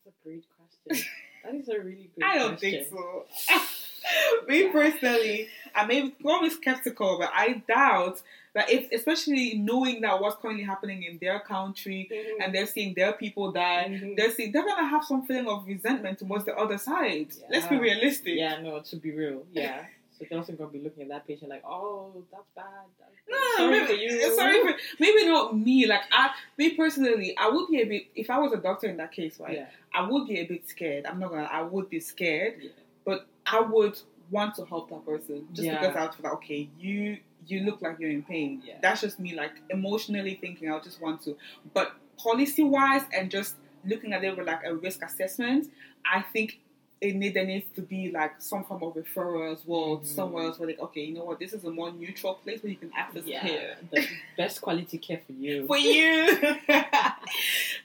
[0.05, 0.44] That's a great
[0.84, 1.07] question.
[1.44, 2.30] That is a really good question.
[2.30, 2.84] I don't question.
[2.84, 3.24] think so.
[4.48, 8.20] Me personally, I may be always skeptical, but I doubt
[8.53, 12.44] that if, especially knowing that what's currently happening in their country Mhm.
[12.44, 14.16] and they're seeing their people die, Mhm.
[14.16, 17.28] they're seeing they're gonna have some feeling of resentment towards the other side.
[17.48, 18.34] Let's be realistic.
[18.34, 19.86] Yeah, no, to be real, yeah.
[20.23, 22.64] So they're also gonna be looking at that patient like, oh, that's bad.
[22.99, 24.37] That's No, sorry maybe, for you.
[24.37, 25.87] sorry for maybe not me.
[25.87, 28.03] Like I, me personally, I would be a bit.
[28.14, 30.68] If I was a doctor in that case, right, Yeah, I would be a bit
[30.68, 31.07] scared.
[31.07, 31.49] I'm not gonna.
[31.51, 32.70] I would be scared, yeah.
[33.05, 33.99] but I would
[34.31, 35.81] want to help that person just Yeah.
[35.81, 38.62] because I would feel like, okay, you you look like you're in pain.
[38.64, 38.75] Yeah.
[38.81, 40.70] That's just me, like emotionally thinking.
[40.70, 41.37] I just want to,
[41.75, 45.66] but policy wise and just looking at it with like a risk assessment,
[46.07, 46.61] I think
[47.07, 50.07] it need, there needs to be like some form of referral as well Mhm.
[50.07, 52.70] somewhere else where like okay you know what this is a more neutral place where
[52.70, 55.66] you can access care the best quality care for you.
[55.66, 56.16] for you.
[56.68, 57.18] that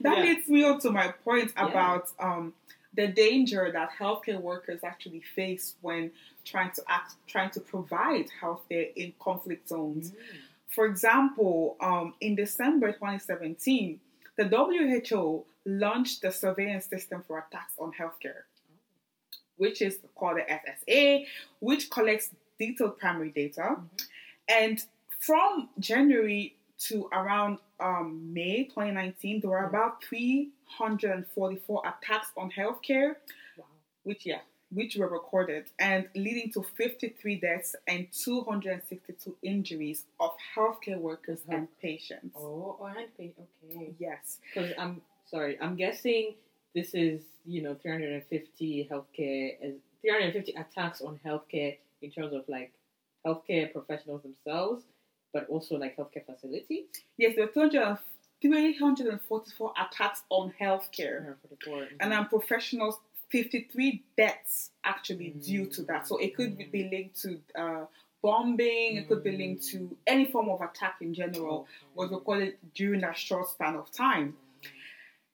[0.01, 0.21] Yeah.
[0.21, 1.67] leads me on to my point Yeah.
[1.69, 2.53] about um,
[2.93, 6.11] the danger that healthcare workers actually face when
[6.45, 10.13] trying to act, trying to provide healthcare in conflict zones.
[10.67, 13.99] For example, um, in December 2017,
[14.37, 18.41] the WHO launched the surveillance system for attacks on healthcare,
[19.57, 21.25] which is called the SSA,
[21.59, 23.77] which collects detailed primary data.
[24.47, 24.83] And
[25.19, 29.69] from January to around um, May 2019, there were Mhm.
[29.69, 33.15] about 344 attacks on healthcare,
[33.57, 33.65] Wow.
[34.03, 34.41] which yeah,
[34.71, 41.57] which were recorded, and leading to 53 deaths and 262 injuries of healthcare workers Uh-huh.
[41.57, 42.35] and patients.
[42.35, 43.33] Oh, hand pay.
[43.71, 43.93] Okay.
[43.99, 46.35] Yes, Because I'm sorry, I'm guessing
[46.75, 52.71] this is you know 350 healthcare, uh, 350 attacks on healthcare in terms of like
[53.25, 54.83] healthcare professionals themselves,
[55.33, 56.85] but also like healthcare facilities.
[57.17, 57.97] yes, there 200
[58.41, 61.87] 344 attacks on healthcare, poor.
[61.99, 62.99] and then professionals
[63.31, 66.07] 53 deaths actually due to that.
[66.07, 66.71] So it could Mm.
[66.71, 67.85] be linked to uh,
[68.21, 71.67] bombing, it could be linked to any form of attack in general.
[71.95, 74.37] Was recorded during that short span of time.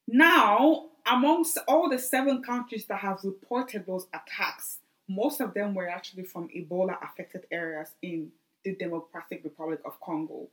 [0.07, 5.89] Now, amongst all the seven countries that have reported those attacks, most of them were
[5.89, 8.31] actually from Ebola affected areas in
[8.63, 10.47] the Democratic Republic of Congo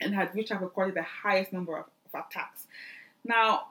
[0.00, 2.66] and had which have recorded the highest number of, of attacks.
[3.24, 3.68] Now,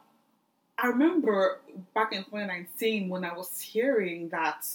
[0.78, 1.60] I remember
[1.94, 4.66] back in 2019 when I was hearing that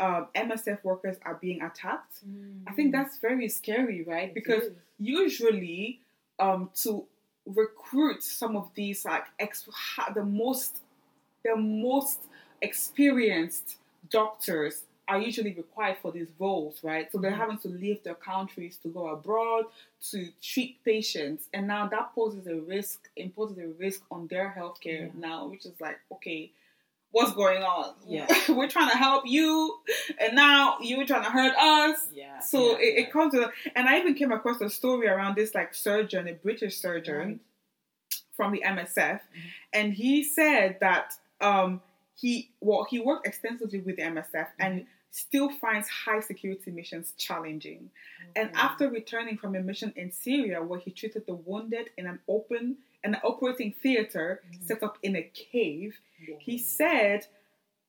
[0.00, 2.20] um, MSF workers are being attacked.
[2.66, 4.32] I think that's very scary, right?
[4.34, 4.64] Because
[4.98, 6.00] usually
[6.38, 7.04] um, to
[7.54, 9.68] recruit some of these like ex-
[10.14, 10.80] the most
[11.44, 12.20] the most
[12.62, 13.76] experienced
[14.10, 17.10] doctors are usually required for these roles, right?
[17.10, 17.36] So they're Mhm.
[17.38, 19.66] having to leave their countries to go abroad
[20.10, 25.06] to treat patients, and now that poses a risk, imposes a risk on their healthcare
[25.06, 25.20] Yeah.
[25.28, 26.52] now, which is like, okay,
[27.10, 27.94] what's going on?
[28.06, 28.26] Yeah.
[28.48, 29.78] we're trying to help you,
[30.20, 32.06] and now you're trying to hurt us.
[32.14, 32.40] yeah.
[32.40, 33.00] So yeah, it, yeah.
[33.02, 36.34] it comes to, and I even came across a story around this like surgeon, a
[36.34, 37.40] British surgeon
[38.36, 39.20] from the MSF,
[39.72, 41.80] and he said that um,
[42.14, 47.90] he well he worked extensively with the MSF and still finds high security missions challenging.
[48.36, 52.20] And after returning from a mission in Syria where he treated the wounded in an
[52.28, 54.66] open an operating theater Mhm.
[54.66, 55.98] set up in a cave,
[56.38, 57.26] he said,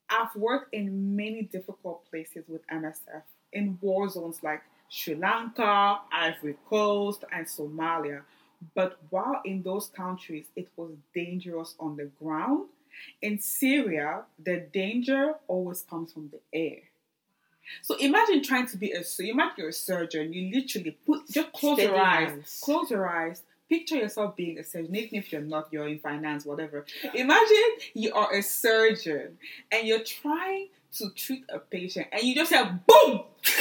[0.10, 3.24] I've worked in many difficult places with MSF
[3.54, 8.22] in war zones like Sri Lanka, Ivory Coast, and Somalia.
[8.76, 12.70] But while in those countries it was dangerous on the ground,
[13.22, 16.80] in Syria, the danger always comes from the air.
[17.84, 21.54] So imagine trying to be a so imagine you're a surgeon, you literally put just
[21.54, 22.62] close your eyes, hands.
[22.64, 26.46] close your eyes, picture yourself being a surgeon, even if you're not, you're in finance,
[26.46, 26.86] whatever.
[27.14, 29.38] Imagine you are a surgeon
[29.72, 33.22] and you're trying to treat a patient and you just have boom!
[33.46, 33.60] you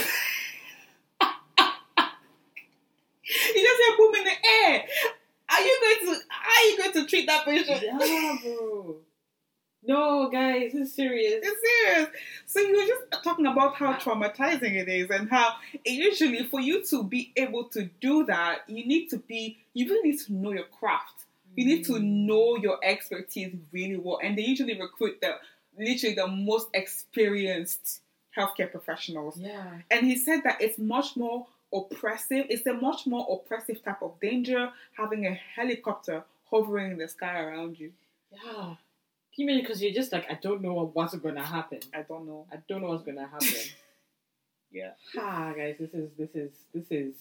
[3.63, 4.85] just have boom in the air.
[5.51, 7.83] Are you going to are you going to treat that patient?
[7.83, 8.97] Yeah, bro.
[9.83, 11.41] No, guys, it's serious.
[11.43, 12.09] It's serious.
[12.47, 15.55] So you were just talking about how traumatizing it is and how
[15.87, 20.11] usually for you to be able to do that, you need to be you really
[20.11, 21.25] need to know your craft.
[21.57, 22.03] You need to mm.
[22.03, 24.19] know your expertise really well.
[24.23, 25.37] And they usually recruit the
[25.79, 28.01] literally the most experienced
[28.37, 29.39] healthcare professionals.
[29.39, 29.65] Yeah.
[29.91, 32.47] And he said that it's much more oppressive.
[32.49, 37.41] It's a much more oppressive type of danger having a helicopter hovering in the sky
[37.41, 37.93] around you.
[38.33, 38.75] Yeah.
[39.39, 41.79] Can you mean Because you're just like, I don't know what's gonna happen.
[41.95, 42.47] I don't know.
[42.53, 43.49] I don't know what's gonna happen.
[44.71, 44.91] Yeah.
[45.17, 47.15] ah, guys, this is this is this is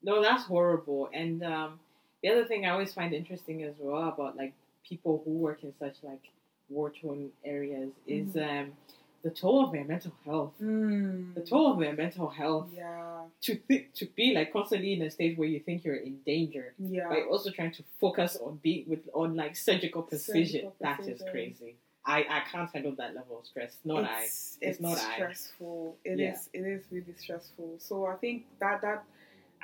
[0.00, 1.08] no, that's horrible.
[1.12, 1.80] And um,
[2.22, 4.52] the other thing I always find interesting as well about like
[4.88, 6.22] people who work in such like
[6.68, 8.74] war torn areas is um
[9.22, 10.52] the toll of their mental health.
[10.62, 11.34] Mm.
[11.34, 13.22] The toll of their mental health Yeah.
[13.42, 16.74] to th- to be like constantly in a state where you think you're in danger.
[16.78, 17.08] Yeah.
[17.08, 20.46] but also trying to focus on being with on like surgical precision.
[20.46, 21.28] Surgical That is precision.
[21.32, 21.74] crazy.
[22.06, 23.76] I, I can't handle that level of stress.
[23.84, 24.22] Not I.
[24.22, 25.14] it's, It's not I.
[25.16, 25.96] stressful.
[26.04, 26.48] It is.
[26.54, 26.60] Yeah.
[26.60, 27.74] It is really stressful.
[27.78, 29.04] So I think that that.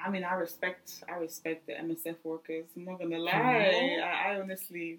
[0.05, 1.05] I mean, I respect.
[1.09, 2.67] I respect the MSF workers.
[2.77, 3.33] I'm not gonna lie.
[3.33, 4.03] Mhm.
[4.03, 4.99] I, I honestly,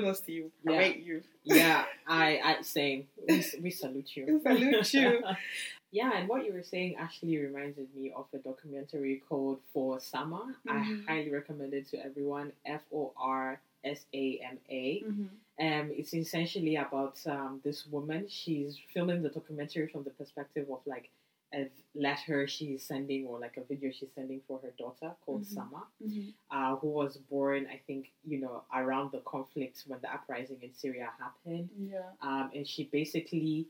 [0.00, 0.52] kudos to you.
[0.64, 0.78] Yeah.
[0.80, 1.22] I you.
[1.44, 3.06] Yeah, I I same.
[3.28, 4.24] We, we salute you.
[4.26, 5.22] We salute you.
[5.92, 10.54] yeah, and what you were saying actually reminded me of a documentary called For Sama.
[10.68, 11.06] I Mhm.
[11.08, 12.52] highly recommend it to everyone.
[12.64, 15.02] F O R S A M A.
[15.06, 15.28] Mhm.
[15.58, 18.26] Um, it's essentially about um, this woman.
[18.28, 21.08] She's filming the documentary from the perspective of like
[21.56, 25.46] a letter she's sending or like a video she's sending for her daughter called Mhm.
[25.46, 26.34] Sama, Mhm.
[26.50, 30.72] uh, who was born, I think, you know, around the conflict when the uprising in
[30.74, 31.70] Syria happened.
[31.78, 32.12] Yeah.
[32.20, 33.66] Um, and she basically,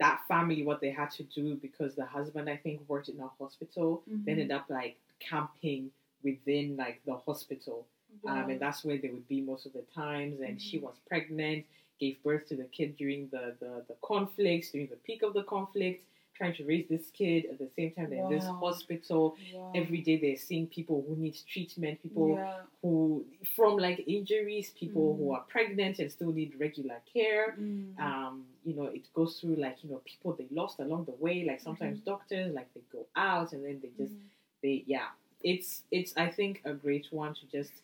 [0.00, 3.28] that family, what they had to do because the husband, I think, worked in a
[3.28, 4.24] hospital, Mhm.
[4.24, 7.86] they ended up like camping within like the hospital
[8.24, 10.40] um, and that's where they would be most of the times.
[10.40, 10.82] And she Mhm.
[10.82, 11.66] was pregnant,
[11.98, 15.44] gave birth to the kid during the, the, the conflicts, during the peak of the
[15.44, 16.04] conflict,
[16.38, 19.36] trying to raise this kid at the same time they're in this hospital.
[19.52, 19.72] Wow.
[19.74, 22.62] Every day they're seeing people who need treatment, people Yeah.
[22.82, 23.24] who,
[23.56, 25.34] from like injuries, people who Mhm.
[25.36, 27.56] are pregnant and still need regular care.
[27.58, 27.98] Mm.
[27.98, 31.44] Um, you know, it goes through like, you know, people they lost along the way,
[31.44, 32.04] like sometimes Mhm.
[32.04, 34.28] doctors, like they go out and then they just Mhm.
[34.62, 35.08] they yeah
[35.44, 37.74] it's it's i think a great one to just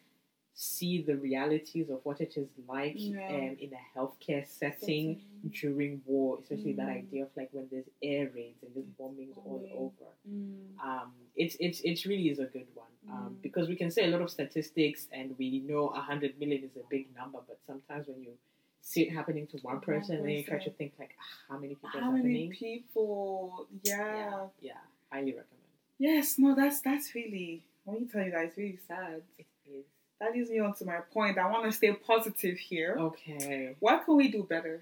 [0.57, 3.26] see the realities of what it is like Yeah.
[3.28, 5.20] um, in a healthcare setting Setting.
[5.61, 6.98] during war especially that Mm.
[7.02, 9.72] idea of like when there's air raids and just bombings all Bombing.
[9.72, 10.78] over Mm.
[10.88, 13.42] um, it's it's it really is a good one um, Mm.
[13.42, 16.76] because we can say a lot of statistics and we know a hundred million is
[16.76, 18.34] a big number but sometimes when you
[18.80, 21.74] see it happening to one person then you try to think like ah, how many
[21.74, 23.66] people How many happening people?
[23.82, 23.98] Yeah.
[23.98, 24.80] yeah yeah
[25.11, 25.62] highly recommend
[25.98, 26.38] Yes.
[26.38, 26.55] No.
[26.57, 27.62] That's that's really.
[27.86, 29.22] Let me tell you that it's really sad.
[29.38, 29.84] it is
[30.25, 31.37] That leads me on to my point.
[31.37, 32.97] I want to stay positive here.
[32.99, 34.81] okay What can we do better?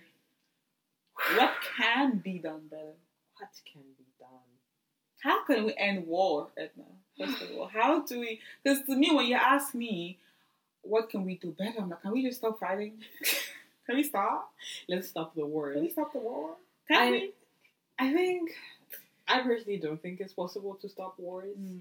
[1.36, 2.94] What can be done better?
[3.38, 4.50] what can be done?
[5.20, 6.84] How can we end war, Edna?
[7.18, 8.38] First of all, how do we?
[8.62, 10.18] Because to me, when you ask me,
[10.82, 11.80] what can we do better?
[11.80, 12.98] I'm like, can we just stop fighting?
[13.86, 14.52] can we stop?
[14.88, 15.72] Let's stop the war.
[15.72, 16.50] Can we stop the war?
[16.86, 17.32] Can I- we?
[17.98, 18.50] I think
[19.26, 21.56] I personally don't think it's possible to stop wars.
[21.58, 21.80] Mm.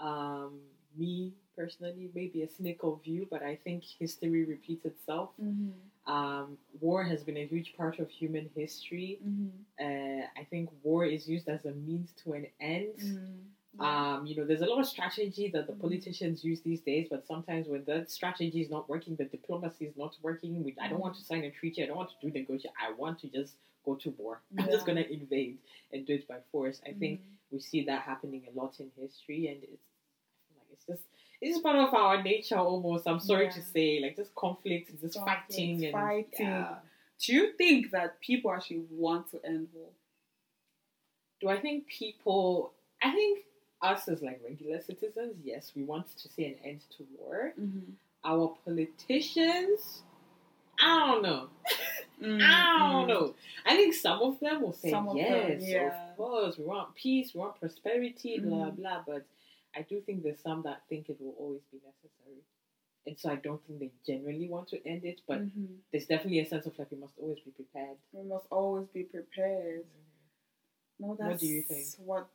[0.00, 0.60] Um,
[0.96, 5.30] me personally, maybe a cynical view, but I think history repeats itself.
[5.42, 6.12] Mm-hmm.
[6.12, 9.18] Um, war has been a huge part of human history.
[9.26, 9.48] Mm-hmm.
[9.84, 12.94] Uh, I think war is used as a means to an end.
[12.98, 13.80] Mm-hmm.
[13.80, 15.80] Um, you know, there's a lot of strategy that the Mhm.
[15.80, 19.96] politicians use these days, but sometimes when that strategy is not working, the diplomacy is
[19.96, 20.62] not working.
[20.62, 21.82] We, I don't want to sign a treaty.
[21.82, 22.74] I don't want to do negotiate.
[22.78, 23.54] I want to just
[23.86, 24.42] go to war.
[24.58, 25.56] I'm just gonna invade
[25.92, 26.82] and do it by force.
[26.86, 27.52] I think Mm-hmm.
[27.52, 29.86] we see that happening a lot in history, and it's
[30.54, 31.02] like it's just
[31.44, 33.06] it's part of our nature almost.
[33.06, 36.46] I'm sorry to say, like just conflict, just Conflict, fighting and fighting.
[36.46, 36.74] yeah.
[37.24, 39.88] Do you think that people actually want to end war?
[41.40, 42.72] Do I think people?
[43.02, 43.40] I think
[43.80, 47.52] us as like regular citizens, yes, we want to see an end to war.
[47.60, 47.90] Mm-hmm.
[48.24, 50.02] Our politicians,
[50.80, 51.48] I don't know.
[52.22, 52.40] Mm-hmm.
[52.40, 53.34] I don't know.
[53.66, 56.10] I think some of them will say Some of them, yes, yeah.
[56.10, 58.76] of course, we want peace, we want prosperity, blah Mhm.
[58.76, 59.02] blah.
[59.04, 59.24] But
[59.76, 62.42] I do think there's some that think it will always be necessary,
[63.06, 65.20] and so I don't think they generally want to end it.
[65.26, 65.64] But Mm-hmm.
[65.90, 67.96] there's definitely a sense of like we must always be prepared.
[68.12, 69.84] We must always be prepared.
[71.00, 71.86] No, that's What do you think?
[71.98, 72.28] What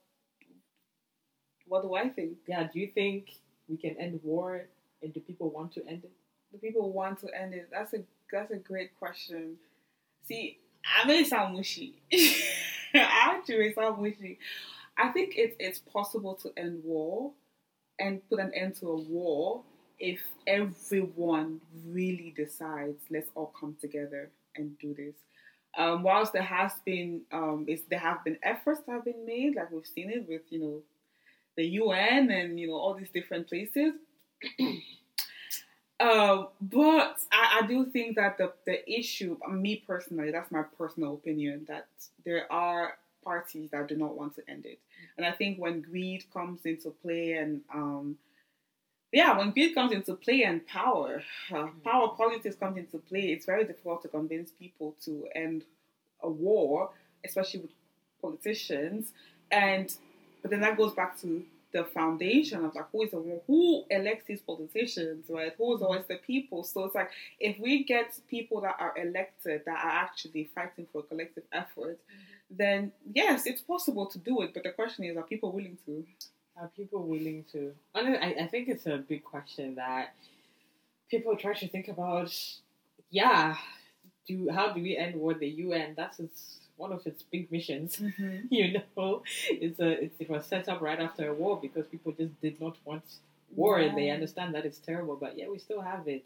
[1.68, 2.38] What do I think?
[2.48, 2.68] Yeah.
[2.72, 3.32] Do you think
[3.68, 4.68] we can end war,
[5.02, 6.12] and do people want to end it?
[6.52, 7.70] Do people want to end it?
[7.72, 9.58] That's a that's a great question.
[10.24, 12.02] See, I may sound mushy.
[12.94, 14.40] I actually sound mushy.
[14.98, 17.32] I think it's it's possible to end war
[18.00, 19.64] and put an end to a war
[20.00, 25.16] if everyone really decides let's all come together and do this.
[25.78, 29.72] Um, whilst there has been um, there have been efforts that have been made, like
[29.72, 30.82] we've seen it with you know
[31.56, 33.94] the UN and you know all these different places.
[36.00, 41.16] Um, but I, I do think that the the issue, me personally, that's my personal
[41.16, 41.88] opinion, that
[42.24, 42.98] there are
[43.30, 44.80] parties that do not want to end it,
[45.18, 48.18] and I think when greed comes into play and um,
[49.12, 51.24] yeah, when greed comes into play and power,
[51.54, 55.64] uh, power politics comes into play, it's very difficult to convince people to end
[56.22, 56.90] a war,
[57.26, 57.72] especially with
[58.22, 59.12] politicians,
[59.52, 59.88] and
[60.42, 61.44] but then that goes back to
[61.78, 65.54] the foundation of like who is the who elects these politicians, right?
[65.58, 66.64] Who is always the people?
[66.64, 71.00] So it's like if we get people that are elected that are actually fighting for
[71.00, 72.58] a collective effort, mm-hmm.
[72.58, 74.54] then yes, it's possible to do it.
[74.56, 76.04] But the question is, are people willing to?
[76.60, 77.74] Are people willing to?
[77.94, 80.16] Honestly, I, I think it's a big question that
[81.12, 82.34] people try to think about.
[83.12, 83.56] Yeah,
[84.28, 85.36] do how do we end war?
[85.36, 88.02] The UN that's its, one of its big missions.
[88.50, 92.12] you know, it's a it's, it was set up right after a war because people
[92.14, 93.04] just did not want
[93.56, 95.16] war, and they understand that it's terrible.
[95.16, 96.24] But yeah, we still have it.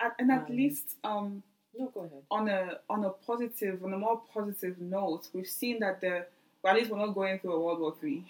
[0.00, 1.42] And, and at Um, least um,
[1.78, 2.22] No, go ahead.
[2.30, 6.26] on a on a positive, on a more positive note, we've seen that the
[6.62, 8.24] well, at least we're not going through a World War Three.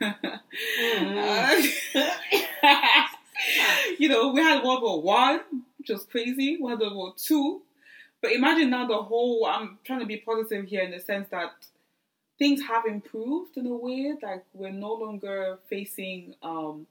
[0.00, 1.72] Mm.
[3.98, 5.40] you know, we had World War One,
[5.78, 6.58] which was crazy.
[6.60, 7.62] We had World War Two,
[8.22, 9.44] but imagine now the whole.
[9.44, 11.50] I'm trying to be positive here in the sense that
[12.38, 14.14] things have improved in a way.
[14.22, 16.86] Like we're no longer facing um,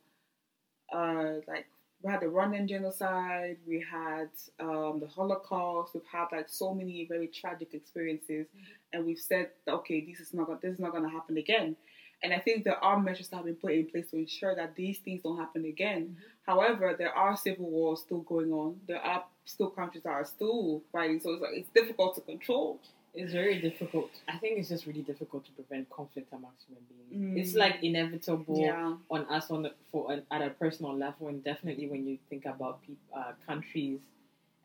[0.94, 1.66] uh, like
[2.04, 4.30] we had the Rwandan genocide, we had
[4.60, 8.48] um, the Holocaust, we've had like so many very tragic experiences,
[8.92, 11.76] and we've said, okay, this is not gonna, this is not going to happen again.
[12.24, 14.76] And I think there are measures that have been put in place to ensure that
[14.76, 16.18] these things don't happen again.
[16.46, 18.80] However, there are civil wars still going on.
[18.88, 22.80] There are still countries that are still fighting, so it's like it's difficult to control.
[23.14, 24.10] It's very difficult.
[24.30, 27.36] I think it's just really difficult to prevent conflict amongst human beings.
[27.38, 27.42] Mm.
[27.42, 28.96] It's like inevitable Yeah.
[29.10, 32.46] on us on the, for an, at a personal level, and definitely when you think
[32.46, 34.00] about peop, uh, countries,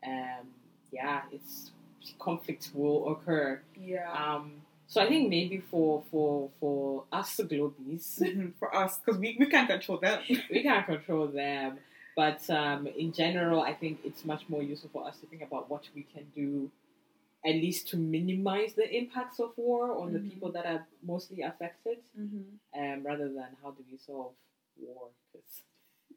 [0.05, 0.47] um,
[0.93, 1.71] yeah, it's
[2.19, 3.59] conflicts will occur.
[3.75, 4.09] Yeah.
[4.13, 9.35] Um, so I think maybe for for for us the globies, For us, because we,
[9.37, 10.21] we can't control them.
[10.49, 11.79] we can't control them.
[12.17, 15.69] But um, in general, I think it's much more useful for us to think about
[15.69, 16.71] what we can do,
[17.45, 20.29] at least to minimize the impacts of war on the Mhm.
[20.31, 20.81] people that are
[21.13, 22.45] mostly affected, Mm-hmm.
[22.81, 24.33] um, rather than how do we solve
[24.85, 25.09] war?
[25.31, 25.51] Because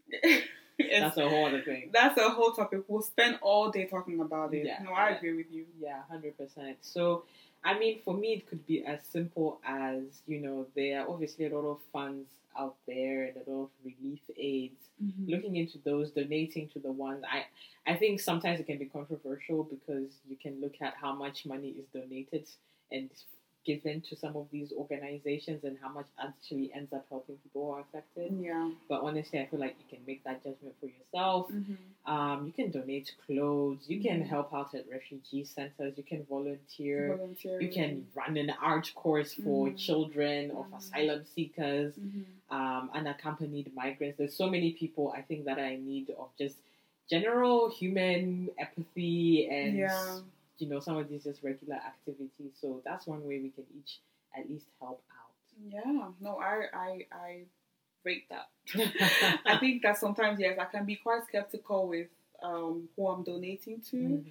[1.01, 1.91] that's a whole other thing.
[1.93, 2.81] That's a whole topic.
[2.89, 4.65] We'll spend all day talking about it.
[4.67, 4.83] Yeah.
[4.83, 5.17] No, I Yeah.
[5.17, 5.67] agree with you.
[5.79, 6.79] Yeah, hundred percent.
[6.81, 7.25] So,
[7.63, 11.45] I mean, for me, it could be as simple as you know, there are obviously
[11.47, 12.29] a lot of funds
[12.59, 14.89] out there and a lot of relief aids.
[15.03, 15.31] Mm-hmm.
[15.31, 17.45] Looking into those, donating to the ones I,
[17.91, 21.69] I think sometimes it can be controversial because you can look at how much money
[21.69, 22.49] is donated
[22.93, 23.11] and
[23.65, 27.71] given to some of these organizations and how much actually ends up helping people who
[27.73, 28.33] are affected.
[28.41, 28.71] Yeah.
[28.89, 31.51] But honestly, I feel like you can make that judgment for yourself.
[32.07, 33.85] Um, you can donate clothes.
[33.87, 34.27] You can Mhm.
[34.27, 35.97] help out at refugee centers.
[35.99, 37.17] You can volunteer.
[37.17, 37.61] Volunteering.
[37.63, 39.77] You can run an art course for Mhm.
[39.77, 40.79] children of Mhm.
[40.79, 42.25] asylum seekers, Mhm.
[42.49, 44.17] um, unaccompanied migrants.
[44.17, 46.57] There's so many people I think that are in need of just
[47.09, 50.21] general human empathy and Yeah.
[50.61, 52.53] You know some of these just regular activities.
[52.61, 53.99] So that's one way we can each
[54.37, 55.33] at least help out.
[55.71, 56.09] Yeah.
[56.21, 57.41] No, I I I
[58.05, 58.49] rate that.
[59.47, 62.09] I think that sometimes yes, I can be quite skeptical with
[62.43, 63.97] um, who I'm donating to.
[63.97, 64.25] Mhm.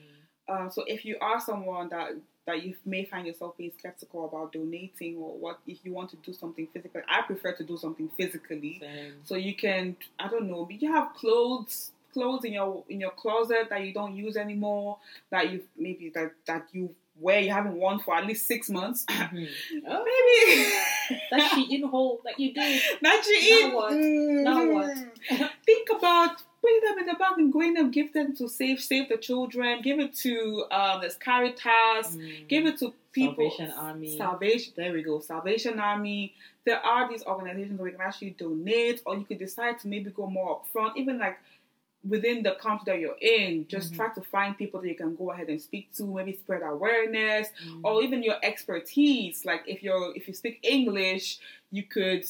[0.48, 2.14] Uh, so if you are someone that
[2.46, 6.16] that you may find yourself being skeptical about donating or what if you want to
[6.18, 8.80] do something physically, I prefer to do something physically.
[8.80, 9.14] Same.
[9.26, 13.68] So you can I don't know, you have clothes clothes in your in your closet
[13.70, 14.98] that you don't use anymore,
[15.32, 19.06] that you maybe that that you wear you haven't worn for at least six months.
[19.10, 19.48] Mhm.
[19.88, 20.72] Oh, maybe
[21.32, 22.82] that she in hole that you did.
[23.02, 23.94] that you Now what?
[23.94, 24.44] Mm.
[24.44, 24.98] Now what?
[25.66, 29.10] Think about putting them in the bag and going and give them to save save
[29.10, 29.82] the children.
[29.82, 32.16] Give it to um, there's Caritas.
[32.16, 32.48] Mm.
[32.48, 33.50] Give it to people.
[33.52, 34.18] Salvation Army.
[34.18, 34.74] Salvation.
[34.76, 35.20] There we go.
[35.20, 36.34] Salvation Army.
[36.66, 40.10] There are these organizations where you can actually donate, or you could decide to maybe
[40.12, 40.96] go more upfront.
[40.98, 41.38] Even like
[42.08, 43.96] within the country that you're in, just Mhm.
[43.98, 46.04] try to find people that you can go ahead and speak to.
[46.06, 47.82] Maybe spread awareness Mm.
[47.84, 49.46] or even your expertise.
[49.46, 51.40] Like if you're if you speak English,
[51.72, 52.26] you could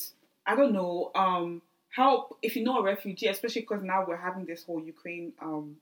[0.45, 4.45] I don't know um, help if you know a refugee, especially because now we're having
[4.45, 5.79] this whole Ukraine um,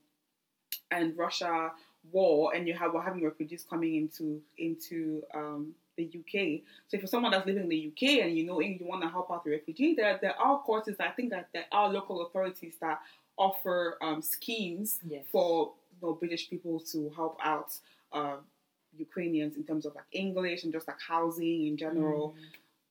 [0.90, 1.72] and Russia
[2.12, 6.62] war, and you have we're having refugees coming into into um, the UK.
[6.88, 9.08] So if you're someone that's living in the UK and you know you want to
[9.08, 10.96] help out the refugee, there there are courses.
[11.00, 13.00] I think that there are local authorities that
[13.38, 15.24] offer um, schemes Yes.
[15.30, 17.72] for you know, British people to help out
[18.12, 18.36] uh,
[18.96, 22.34] Ukrainians in terms of like English and just like housing in general.
[22.36, 22.44] Mm.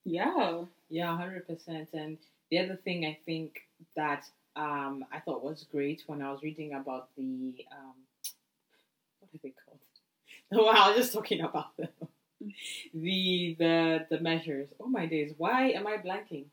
[0.04, 0.62] Yeah.
[0.90, 1.88] Yeah, hundred percent.
[1.92, 2.18] And
[2.50, 3.60] the other thing I think
[3.96, 4.24] that
[4.56, 7.94] um, I thought was great when I was reading about the um,
[9.20, 9.78] what are they called?
[10.50, 11.88] No, I was just talking about them.
[12.94, 14.68] the the the measures.
[14.80, 15.34] Oh my days!
[15.36, 16.46] Why am I blanking?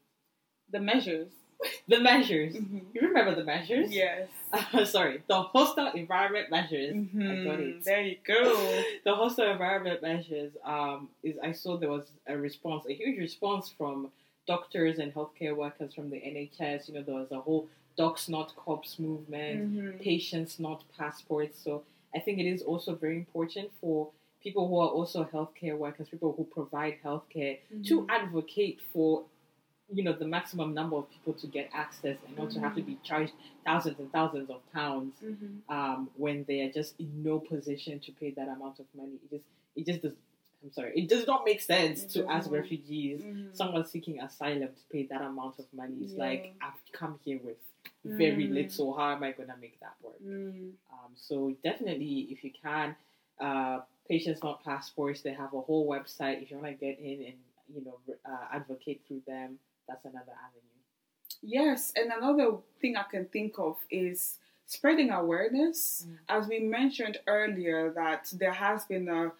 [0.72, 1.30] The measures.
[1.88, 2.56] The measures.
[2.56, 2.82] Mhm.
[2.94, 3.92] You remember the measures?
[3.94, 4.30] Yes.
[4.52, 6.96] Uh, sorry, the hostile environment measures.
[6.96, 7.70] I got Mhm.
[7.80, 7.84] it.
[7.86, 8.84] There you go.
[9.04, 13.70] the hostile environment measures um, is I saw there was a response, a huge response
[13.78, 14.12] from
[14.48, 16.88] doctors and healthcare workers from the NHS.
[16.88, 20.00] You know, there was a whole docs not cops movement, Mhm.
[20.00, 21.58] patients not passports.
[21.60, 21.84] So
[22.14, 24.10] I think it is also very important for
[24.42, 28.10] people who are also healthcare workers, people who provide healthcare, to Mhm.
[28.10, 29.26] advocate for
[29.94, 32.82] you know the maximum number of people to get access and not to have to
[32.82, 33.34] be charged
[33.64, 35.62] thousands and thousands of pounds Mhm.
[35.70, 39.14] um, when they are just in no position to pay that amount of money.
[39.26, 40.14] It just it just does.
[40.64, 42.56] I'm sorry, it does not make sense It to ask not.
[42.58, 43.56] refugees, Mhm.
[43.56, 45.96] someone seeking asylum, to pay that amount of money.
[46.02, 46.26] It's Yeah.
[46.28, 47.58] like I've come here with
[48.04, 48.54] very Mm.
[48.54, 48.94] little.
[48.94, 50.20] How am I gonna make that work?
[50.24, 50.74] Mm.
[50.92, 52.96] Um, so definitely, if you can,
[53.40, 55.22] uh, patients not passports.
[55.22, 56.42] They have a whole website.
[56.42, 57.38] If you want to get in and
[57.76, 60.62] you know uh, advocate through them, that's another avenue.
[61.42, 66.08] Yes, and another thing I can think of is spreading awareness.
[66.08, 66.18] Mm.
[66.30, 69.32] As we mentioned earlier, that there has been a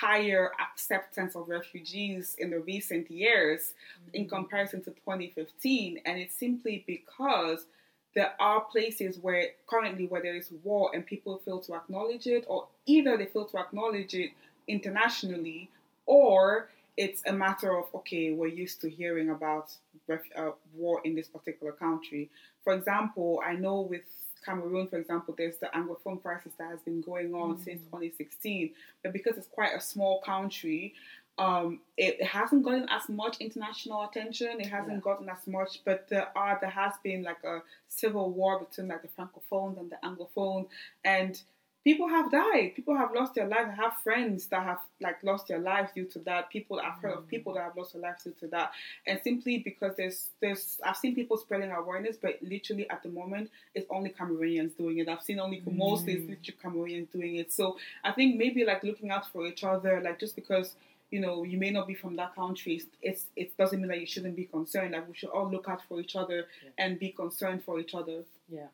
[0.00, 3.74] higher acceptance of refugees in the recent years
[4.12, 7.66] in comparison to 2015, and it's simply because
[8.14, 12.44] there are places where currently where there is war and people fail to acknowledge it,
[12.48, 14.30] or either they fail to acknowledge it
[14.68, 15.68] internationally,
[16.06, 19.72] or it's a matter of okay, we're used to hearing about
[20.06, 22.30] ref- uh, war in this particular country.
[22.62, 24.02] For example, I know with
[24.44, 28.70] Cameroon, for example, there's the Anglophone crisis that has been going on since 2016,
[29.02, 30.94] but because it's quite a small country,
[31.38, 34.60] um, it, it hasn't gotten as much international attention.
[34.60, 35.00] It hasn't Yeah.
[35.00, 39.02] gotten as much, but there are there has been like a civil war between like
[39.02, 40.68] the francophones and the anglophones,
[41.04, 41.42] and
[41.84, 42.72] people have died.
[42.74, 43.70] People have lost their lives.
[43.70, 46.50] I have friends that have like lost their lives due to that.
[46.50, 47.28] People I've heard of mm.
[47.28, 48.72] people that have lost their lives due to that,
[49.06, 53.50] and simply because there's there's I've seen people spreading awareness, but literally at the moment
[53.74, 55.08] it's only Cameroonians doing it.
[55.08, 55.76] I've seen only mm.
[55.76, 57.52] mostly it's literally Cameroonians doing it.
[57.52, 60.74] So I think maybe like looking out for each other, like just because
[61.10, 64.06] you know you may not be from that country, it's it doesn't mean that you
[64.06, 64.92] shouldn't be concerned.
[64.92, 66.70] Like we should all look out for each other Yeah.
[66.78, 68.24] and be concerned for each other.
[68.48, 68.68] Yeah,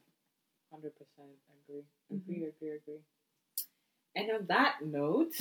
[0.71, 1.29] hundred percent
[2.11, 2.35] agree.
[2.37, 2.45] Mm-hmm.
[2.45, 3.01] Agree, agree.
[4.17, 5.35] And on that note,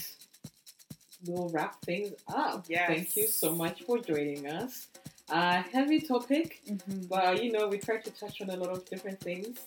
[1.25, 2.65] we'll wrap things up.
[2.67, 2.87] Yes.
[2.87, 4.87] Thank you so much for joining us.
[5.29, 6.61] Uh, heavy topic,
[7.07, 9.59] but you know we try to touch on a lot of different things,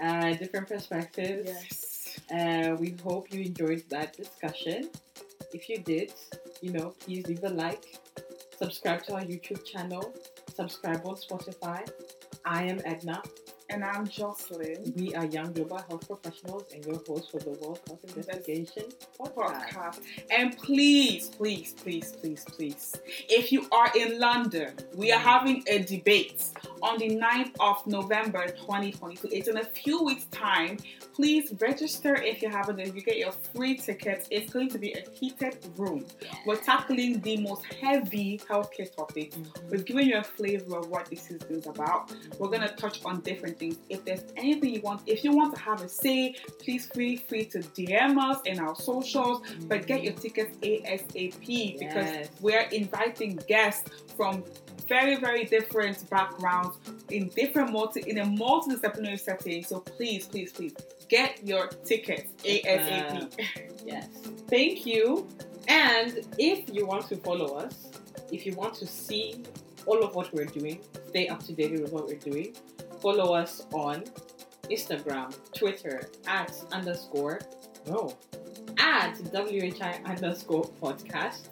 [0.00, 1.48] uh, different perspectives.
[1.48, 2.20] Yes.
[2.30, 4.90] Uh, we hope you enjoyed that discussion.
[5.52, 6.12] If you did,
[6.60, 7.98] you know, please leave a like,
[8.56, 10.14] subscribe to our YouTube channel,
[10.54, 11.88] subscribe on Spotify.
[12.44, 13.22] I am Edna.
[13.72, 14.92] And I'm Jocelyn.
[14.96, 18.82] We are young global health professionals and your host for the World Health Investigation
[19.18, 19.70] podcast.
[19.70, 20.00] podcast.
[20.30, 22.94] And please, please, please, please, please,
[23.30, 25.22] if you are in London, we are mm.
[25.22, 26.44] having a debate
[26.82, 29.28] on the 9th of November 2022.
[29.32, 30.76] It's in a few weeks' time.
[31.14, 34.28] Please register if you haven't, and you get your free tickets.
[34.30, 36.04] It's going to be a heated room.
[36.44, 39.36] We're tackling the most heavy healthcare topics.
[39.36, 39.70] Mm-hmm.
[39.70, 42.12] We've given you a flavor of what this is about.
[42.38, 43.76] We're going to touch on different things.
[43.88, 47.46] If there's anything you want, if you want to have a say, please feel free
[47.46, 49.42] to DM us in our socials.
[49.68, 54.44] But get your tickets ASAP because we're inviting guests from
[54.88, 56.76] very, very different backgrounds
[57.10, 59.62] in different multi in a multidisciplinary setting.
[59.64, 60.74] So please, please, please
[61.08, 63.22] get your tickets ASAP.
[63.22, 63.44] Uh,
[63.86, 64.08] yes.
[64.48, 65.28] Thank you.
[65.68, 67.74] And if you want to follow us,
[68.32, 69.44] if you want to see
[69.86, 72.54] all of what we're doing, stay up to date with what we're doing,
[73.02, 74.04] follow us on
[74.70, 77.40] Instagram, Twitter, at underscore,
[77.86, 78.16] no,
[78.78, 81.48] at WHI underscore podcast.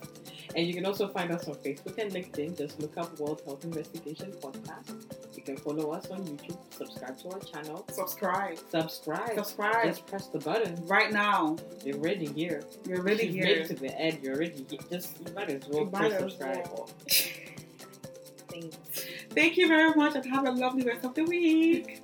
[0.56, 2.58] And you can also find us on Facebook and LinkedIn.
[2.58, 5.36] Just look up World Health Investigation Podcast.
[5.36, 8.58] You can follow us on YouTube, subscribe to our channel, Subscribe.
[8.68, 9.34] subscribe.
[9.36, 9.84] Subscribe.
[9.86, 10.74] Just press the button.
[10.86, 11.56] Right now.
[11.84, 12.64] You're already here.
[12.84, 13.58] You're really You've here.
[13.58, 14.18] made to the end.
[14.24, 14.80] You're already here.
[14.90, 16.68] Just you might as well You press subscribe.
[16.74, 16.90] well.
[18.50, 18.76] Thanks.
[19.30, 21.99] Thank you very much and have a lovely rest of the week.